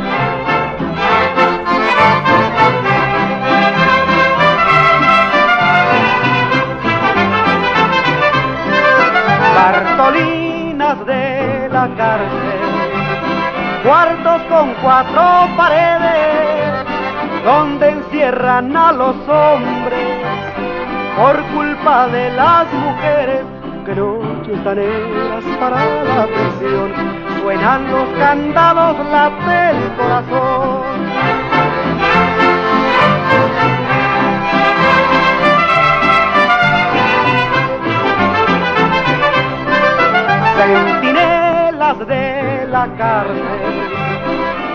Bartolinas 9.61 11.07
de 11.07 11.69
la 11.71 11.89
cárcel 11.95 12.61
cuartos 13.85 14.43
con 14.49 14.75
cuatro 14.83 15.23
paredes, 15.57 16.85
donde 17.45 17.91
encierran 17.91 18.75
a 18.75 18.93
los 18.93 19.17
hombres 19.29 20.19
por 21.17 21.37
culpa 21.55 22.09
de 22.09 22.31
las 22.31 22.73
mujeres 22.73 23.45
que 23.85 23.95
tan 24.65 24.77
negras 24.77 25.45
para 25.59 25.77
la 25.77 26.27
prisión, 26.27 26.93
suenan 27.43 27.91
los 27.91 28.09
candados, 28.19 28.97
late 29.11 29.71
el 29.71 29.93
corazón. 29.97 31.10
Centinelas 40.61 42.07
de 42.07 42.67
la 42.71 42.87
cárcel 42.99 43.81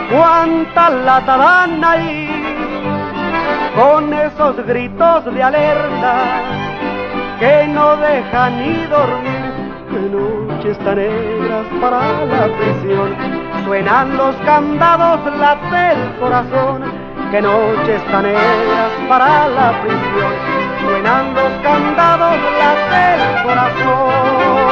cuánta 0.10 0.90
lata 0.90 1.38
dan 1.38 1.84
ahí, 1.84 2.28
con 3.76 4.12
esos 4.12 4.66
gritos 4.66 5.26
de 5.32 5.44
alerta 5.44 6.16
que 7.40 7.68
no 7.68 7.98
dejan 7.98 8.58
ni 8.58 8.86
dormir, 8.88 9.54
que 9.92 10.00
noches 10.10 10.78
tan 10.80 10.96
negras 10.96 11.68
para 11.80 12.00
la 12.34 12.46
prisión, 12.58 13.16
suenan 13.66 14.18
los 14.18 14.36
candados, 14.38 15.20
late 15.38 15.92
el 15.92 16.20
corazón, 16.20 16.82
que 17.30 17.42
noches 17.44 18.04
tan 18.12 18.24
negras 18.24 18.92
para 19.08 19.48
la 19.50 19.82
prisión, 19.84 20.34
suenan 20.82 21.34
los 21.36 21.52
candados, 21.62 22.38
late 22.60 23.14
el 23.14 23.44
corazón. 23.44 24.65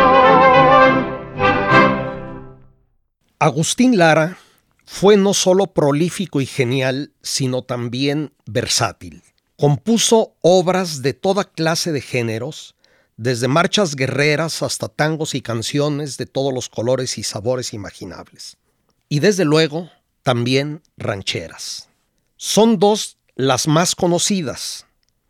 Agustín 3.44 3.98
Lara 3.98 4.38
fue 4.86 5.18
no 5.18 5.34
solo 5.34 5.68
prolífico 5.68 6.40
y 6.40 6.46
genial, 6.46 7.12
sino 7.22 7.62
también 7.62 8.32
versátil. 8.46 9.22
Compuso 9.58 10.38
obras 10.40 11.02
de 11.02 11.14
toda 11.14 11.44
clase 11.44 11.92
de 11.92 12.00
géneros, 12.00 12.74
desde 13.18 13.50
marchas 13.50 13.98
guerreras 13.98 14.64
hasta 14.64 14.88
tangos 14.88 15.36
y 15.36 15.42
canciones 15.42 16.16
de 16.16 16.26
todos 16.26 16.54
los 16.54 16.70
colores 16.70 17.18
y 17.18 17.24
sabores 17.24 17.74
imaginables. 17.74 18.56
y 19.10 19.20
desde 19.20 19.44
luego 19.44 19.90
también 20.22 20.82
rancheras. 20.96 21.90
Son 22.38 22.80
dos 22.80 23.18
las 23.36 23.68
más 23.68 23.94
conocidas. 23.94 24.86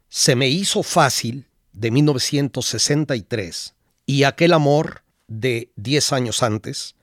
Se 0.09 0.35
me 0.35 0.49
hizo 0.49 0.83
fácil 0.83 1.47
de 1.71 1.89
1963 1.89 3.73
y 4.05 4.23
aquel 4.23 4.53
amor 4.53 5.01
de 5.27 5.71
10 5.77 6.13
años 6.13 6.43
antes, 6.43 6.93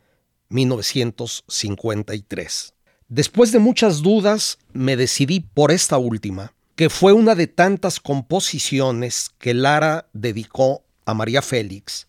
1953. 0.50 2.74
Después 3.08 3.50
de 3.50 3.58
muchas 3.58 4.02
dudas, 4.02 4.58
me 4.72 4.96
decidí 4.96 5.40
por 5.40 5.72
esta 5.72 5.98
última, 5.98 6.52
que 6.76 6.90
fue 6.90 7.12
una 7.12 7.34
de 7.34 7.46
tantas 7.46 7.98
composiciones 7.98 9.30
que 9.38 9.54
Lara 9.54 10.08
dedicó 10.12 10.84
a 11.06 11.14
María 11.14 11.42
Félix, 11.42 12.06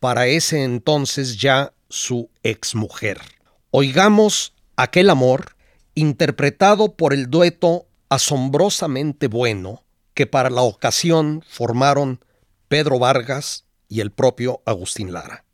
para 0.00 0.26
ese 0.26 0.64
entonces 0.64 1.38
ya 1.38 1.72
su 1.88 2.30
exmujer. 2.42 3.20
Oigamos 3.70 4.54
aquel 4.76 5.10
amor, 5.10 5.56
interpretado 5.94 6.94
por 6.94 7.12
el 7.12 7.30
dueto 7.30 7.86
asombrosamente 8.08 9.26
bueno 9.26 9.84
que 10.14 10.26
para 10.26 10.50
la 10.50 10.62
ocasión 10.62 11.44
formaron 11.48 12.24
Pedro 12.68 12.98
Vargas 12.98 13.64
y 13.88 14.00
el 14.00 14.10
propio 14.10 14.62
Agustín 14.66 15.12
Lara. 15.12 15.44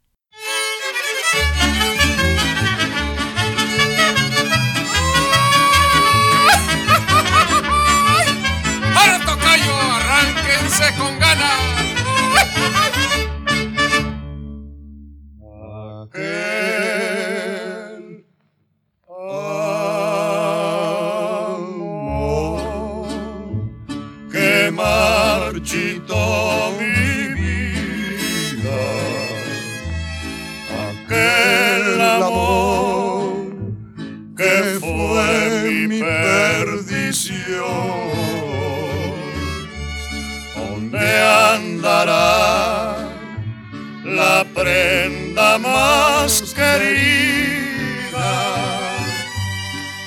La 44.34 44.44
prenda 44.44 45.58
más 45.58 46.54
querida? 46.54 48.32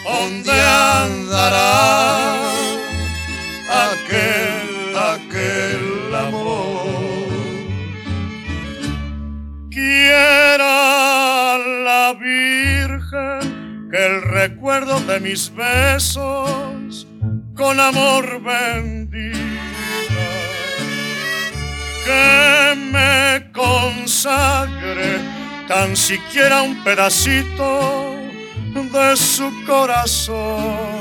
¿Dónde 0.03 0.51
andará 0.95 2.43
aquel, 3.87 4.69
aquel 5.13 6.15
amor? 6.27 7.67
Quiera 9.69 11.57
la 11.87 12.13
Virgen 12.19 13.89
que 13.91 13.99
el 14.09 14.21
recuerdo 14.21 14.99
de 15.01 15.19
mis 15.21 15.53
besos 15.55 17.07
con 17.55 17.79
amor 17.79 18.41
bendiga 18.43 19.47
que 22.07 22.75
me 22.75 23.51
consagre 24.17 25.19
tan 25.67 25.95
siquiera 25.95 26.63
un 26.63 26.83
pedacito 26.83 28.15
de 28.73 29.15
su 29.15 29.51
corazón. 29.67 30.97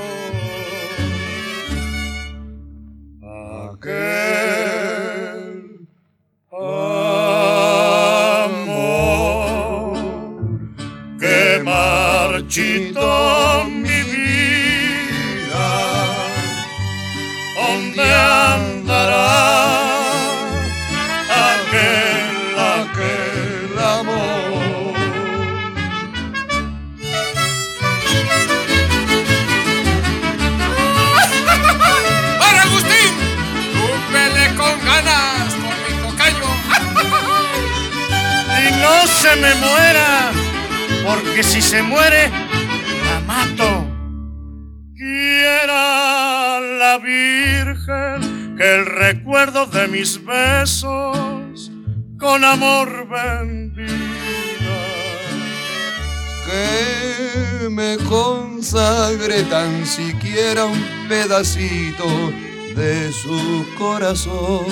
Se 39.26 39.36
me 39.40 39.54
muera, 39.56 40.30
porque 41.04 41.42
si 41.42 41.60
se 41.60 41.82
muere, 41.82 42.30
la 43.06 43.20
mato. 43.26 43.86
Quiera 44.94 46.60
la 46.60 46.98
Virgen 46.98 48.56
que 48.56 48.74
el 48.76 48.86
recuerdo 48.86 49.66
de 49.66 49.88
mis 49.88 50.24
besos 50.24 51.72
con 52.18 52.44
amor 52.44 53.08
bendiga. 53.08 53.96
Que 56.46 57.68
me 57.68 57.96
consagre 58.08 59.42
tan 59.44 59.84
siquiera 59.86 60.66
un 60.66 60.82
pedacito 61.08 62.06
de 62.76 63.12
su 63.12 63.66
corazón 63.76 64.66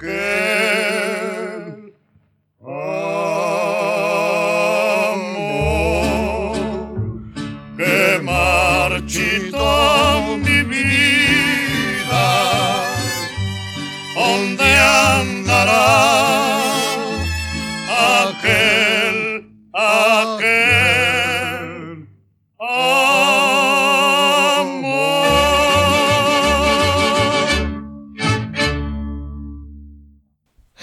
aquel 0.00 0.49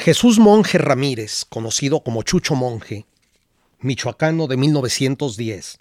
Jesús 0.07 0.39
Monje 0.39 0.77
Ramírez, 0.77 1.43
conocido 1.43 2.01
como 2.01 2.23
Chucho 2.23 2.55
Monje, 2.55 3.05
michoacano 3.81 4.47
de 4.47 4.55
1910, 4.55 5.79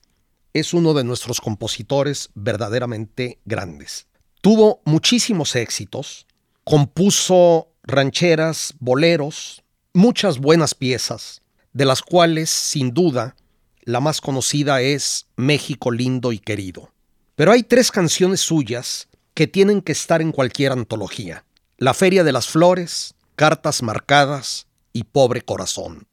es 0.53 0.75
uno 0.75 0.95
de 0.95 1.05
nuestros 1.05 1.41
compositores 1.41 2.31
verdaderamente 2.35 3.39
grandes. 3.45 4.09
Tuvo 4.41 4.81
muchísimos 4.85 5.55
éxitos, 5.55 6.27
compuso 6.65 7.69
rancheras, 7.85 8.75
boleros, 8.81 9.63
muchas 9.95 10.39
buenas 10.39 10.75
piezas, 10.75 11.43
de 11.73 11.85
las 11.85 12.03
cuales, 12.03 12.51
sin 12.51 12.93
duda, 12.93 13.37
la 13.83 14.01
más 14.01 14.21
conocida 14.21 14.81
es 14.81 15.29
México 15.37 15.93
lindo 15.93 16.33
y 16.33 16.41
querido. 16.41 16.91
Pero 17.37 17.53
hay 17.53 17.63
tres 17.63 17.93
canciones 17.93 18.41
suyas 18.41 19.07
que 19.35 19.47
tienen 19.47 19.83
que 19.83 19.93
estar 19.93 20.21
en 20.21 20.33
cualquier 20.33 20.73
antología. 20.73 21.45
La 21.79 21.95
Feria 21.95 22.25
de 22.25 22.33
las 22.33 22.49
Flores, 22.49 23.15
cartas 23.37 23.83
marcadas 23.83 24.67
y 24.93 25.05
pobre 25.05 25.43
corazón. 25.43 26.09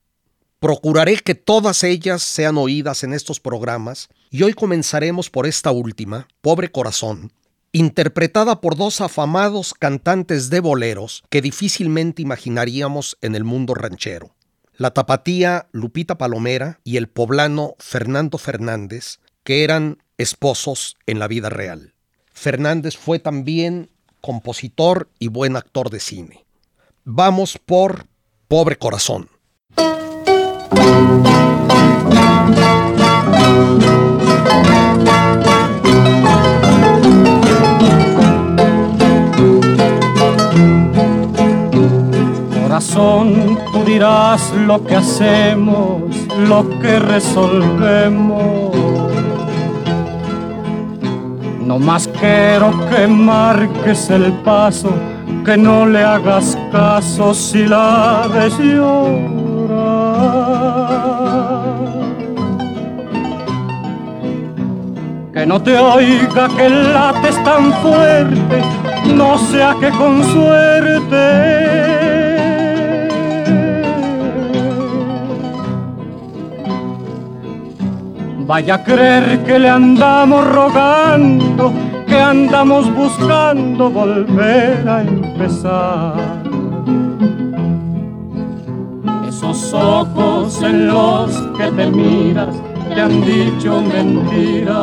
Procuraré 0.59 1.17
que 1.17 1.35
todas 1.35 1.83
ellas 1.83 2.21
sean 2.21 2.57
oídas 2.57 3.03
en 3.03 3.13
estos 3.13 3.39
programas 3.39 4.09
y 4.29 4.43
hoy 4.43 4.53
comenzaremos 4.53 5.29
por 5.29 5.47
esta 5.47 5.71
última, 5.71 6.27
Pobre 6.41 6.71
Corazón, 6.71 7.31
interpretada 7.71 8.61
por 8.61 8.75
dos 8.75 9.01
afamados 9.01 9.73
cantantes 9.73 10.49
de 10.49 10.59
boleros 10.59 11.23
que 11.29 11.41
difícilmente 11.41 12.21
imaginaríamos 12.21 13.17
en 13.21 13.35
el 13.35 13.43
mundo 13.43 13.73
ranchero. 13.73 14.35
La 14.75 14.91
tapatía 14.93 15.67
Lupita 15.71 16.17
Palomera 16.17 16.79
y 16.83 16.97
el 16.97 17.07
poblano 17.07 17.75
Fernando 17.79 18.37
Fernández, 18.37 19.19
que 19.43 19.63
eran 19.63 20.03
esposos 20.17 20.97
en 21.05 21.19
la 21.19 21.27
vida 21.27 21.49
real. 21.49 21.93
Fernández 22.33 22.97
fue 22.97 23.19
también 23.19 23.89
compositor 24.19 25.09
y 25.19 25.27
buen 25.27 25.55
actor 25.55 25.89
de 25.89 25.99
cine. 25.99 26.42
Vamos 27.05 27.57
por 27.57 28.05
Pobre 28.47 28.77
Corazón. 28.77 29.27
Corazón, 42.63 43.59
tú 43.73 43.83
dirás 43.85 44.53
lo 44.65 44.81
que 44.85 44.95
hacemos, 44.95 46.03
lo 46.47 46.69
que 46.79 46.99
resolvemos. 46.99 48.73
No 51.65 51.79
más 51.79 52.07
quiero 52.07 52.71
que 52.89 53.07
marques 53.07 54.09
el 54.09 54.31
paso, 54.45 54.93
que 55.45 55.57
no 55.57 55.85
le 55.85 56.03
hagas 56.03 56.57
caso 56.71 57.33
si 57.33 57.65
la 57.65 58.27
ves 58.33 58.57
Que 65.33 65.45
no 65.45 65.61
te 65.61 65.77
oiga 65.77 66.47
que 66.55 66.69
lates 66.69 67.43
tan 67.43 67.73
fuerte, 67.81 68.61
no 69.15 69.37
sea 69.37 69.75
que 69.79 69.89
con 69.89 70.23
suerte. 70.23 71.73
Vaya 78.45 78.75
a 78.75 78.83
creer 78.83 79.43
que 79.45 79.57
le 79.57 79.69
andamos 79.69 80.45
rogando, 80.45 81.73
que 82.13 82.21
andamos 82.21 82.93
buscando 82.93 83.89
volver 83.89 84.87
a 84.87 85.01
empezar. 85.01 86.43
Esos 89.27 89.73
ojos 89.73 90.61
en 90.61 90.89
los 90.89 91.31
que 91.57 91.71
te 91.71 91.87
miras 91.87 92.55
te 92.93 93.01
han 93.01 93.19
dicho 93.25 93.81
mentiras. 93.81 94.75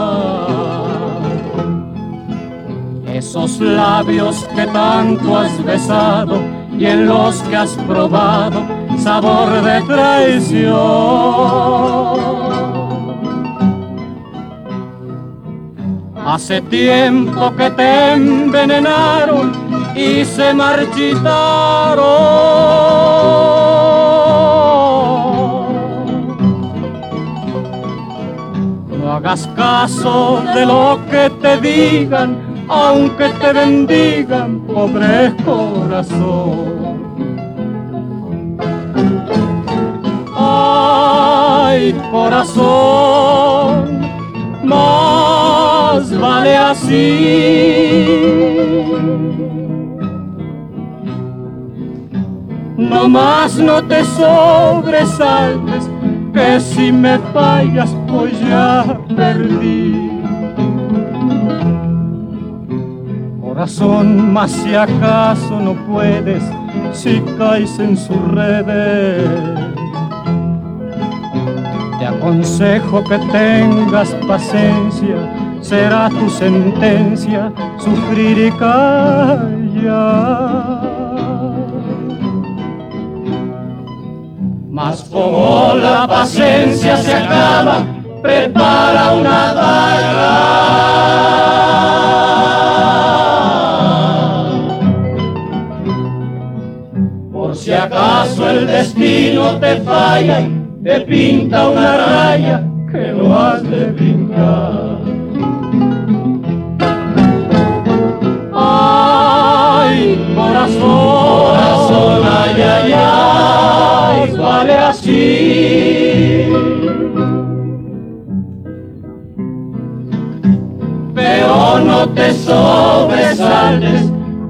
Esos 3.06 3.60
labios 3.60 4.44
que 4.56 4.66
tanto 4.66 5.38
has 5.38 5.64
besado 5.64 6.42
y 6.76 6.84
en 6.84 7.06
los 7.06 7.42
que 7.42 7.54
has 7.54 7.76
probado 7.86 8.60
sabor 8.98 9.50
de 9.62 9.80
traición 9.82 10.70
Hace 16.32 16.60
tiempo 16.60 17.52
que 17.56 17.68
te 17.70 18.12
envenenaron 18.12 19.50
y 19.96 20.24
se 20.24 20.54
marchitaron. 20.54 22.04
No 28.96 29.12
hagas 29.12 29.48
caso 29.56 30.40
de 30.54 30.66
lo 30.66 31.00
que 31.10 31.30
te 31.42 31.56
digan, 31.60 32.38
aunque 32.68 33.30
te 33.30 33.52
bendigan, 33.52 34.60
pobre 34.60 35.34
corazón. 35.44 36.70
Ay, 40.36 41.92
corazón, 42.12 43.59
más 46.40 46.46
vale 46.46 46.56
así. 46.56 48.00
No 52.76 53.08
más 53.08 53.58
no 53.58 53.82
te 53.84 54.04
sobresaltes, 54.04 55.88
que 56.32 56.60
si 56.60 56.92
me 56.92 57.18
fallas 57.32 57.94
pues 58.08 58.40
ya 58.40 58.98
perdí. 59.16 60.10
Corazón, 63.40 64.32
más 64.32 64.50
si 64.50 64.74
acaso 64.74 65.60
no 65.60 65.74
puedes, 65.86 66.42
si 66.92 67.20
caes 67.36 67.78
en 67.78 67.96
sus 67.96 68.16
redes 68.28 69.28
te 72.00 72.06
aconsejo 72.06 73.04
que 73.04 73.18
tengas 73.30 74.14
paciencia, 74.26 75.16
será 75.70 76.08
tu 76.08 76.28
sentencia 76.28 77.52
sufrir 77.78 78.36
y 78.48 78.50
callar. 78.58 80.00
Mas 84.68 85.04
como 85.04 85.74
la 85.76 86.08
paciencia 86.08 86.96
se 86.96 87.14
acaba, 87.14 87.84
prepara 88.20 89.12
una 89.12 89.54
daga. 89.54 90.36
Por 97.32 97.54
si 97.54 97.72
acaso 97.72 98.50
el 98.50 98.66
destino 98.66 99.56
te 99.60 99.76
falla 99.82 100.48
te 100.82 101.00
pinta 101.02 101.68
una 101.68 101.96
raya 101.96 102.64
que 102.90 103.12
lo 103.12 103.38
hace 103.38 103.92
brincar. 103.92 104.72
Ay, 104.72 104.79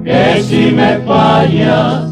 que 0.03 0.43
si 0.43 0.71
me 0.71 0.99
fallas, 1.05 2.11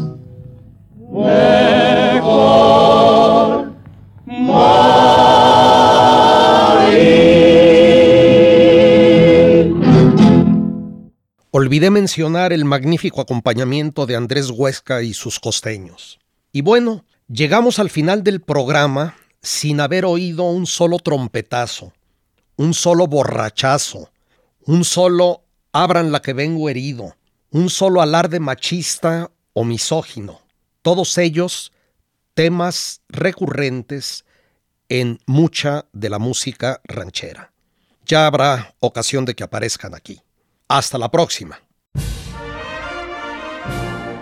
Olvidé 11.52 11.90
mencionar 11.90 12.52
el 12.52 12.64
magnífico 12.64 13.20
acompañamiento 13.20 14.06
de 14.06 14.16
Andrés 14.16 14.50
Huesca 14.50 15.02
y 15.02 15.14
sus 15.14 15.40
costeños. 15.40 16.18
Y 16.52 16.62
bueno, 16.62 17.04
llegamos 17.28 17.78
al 17.78 17.90
final 17.90 18.22
del 18.22 18.40
programa 18.40 19.16
sin 19.42 19.80
haber 19.80 20.04
oído 20.04 20.44
un 20.44 20.66
solo 20.66 20.98
trompetazo, 20.98 21.92
un 22.56 22.72
solo 22.72 23.08
borrachazo, 23.08 24.10
un 24.64 24.84
solo 24.84 25.42
abran 25.72 26.12
la 26.12 26.22
que 26.22 26.32
vengo 26.32 26.68
herido, 26.68 27.16
un 27.50 27.70
solo 27.70 28.02
alarde 28.02 28.40
machista 28.40 29.30
o 29.52 29.64
misógino. 29.64 30.40
Todos 30.82 31.18
ellos 31.18 31.72
temas 32.34 33.02
recurrentes 33.08 34.24
en 34.88 35.20
mucha 35.26 35.86
de 35.92 36.10
la 36.10 36.18
música 36.18 36.80
ranchera. 36.84 37.52
Ya 38.06 38.26
habrá 38.26 38.74
ocasión 38.80 39.24
de 39.24 39.34
que 39.34 39.44
aparezcan 39.44 39.94
aquí. 39.94 40.20
Hasta 40.68 40.98
la 40.98 41.10
próxima. 41.10 41.60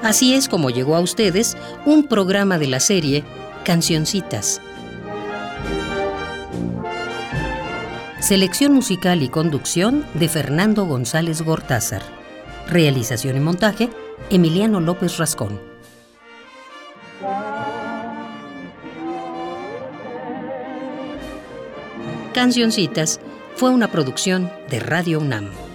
Así 0.03 0.35
es 0.35 0.49
como 0.49 0.71
llegó 0.71 0.97
a 0.97 1.01
ustedes 1.01 1.57
un 1.85 2.07
programa 2.07 2.59
de 2.59 2.69
la 2.69 2.81
serie 2.81 3.25
Cancioncitas. 3.65 4.61
Selección 8.21 8.73
musical 8.73 9.23
y 9.23 9.29
conducción 9.29 10.05
de 10.15 10.29
Fernando 10.29 10.85
González 10.87 11.41
Gortázar. 11.43 12.03
Realización 12.67 13.37
y 13.37 13.41
montaje, 13.41 13.91
Emiliano 14.29 14.81
López 14.81 15.19
Rascón. 15.19 15.61
Cancioncitas 22.35 23.21
fue 23.55 23.71
una 23.71 23.91
producción 23.91 24.51
de 24.69 24.81
Radio 24.81 25.21
UNAM. 25.21 25.68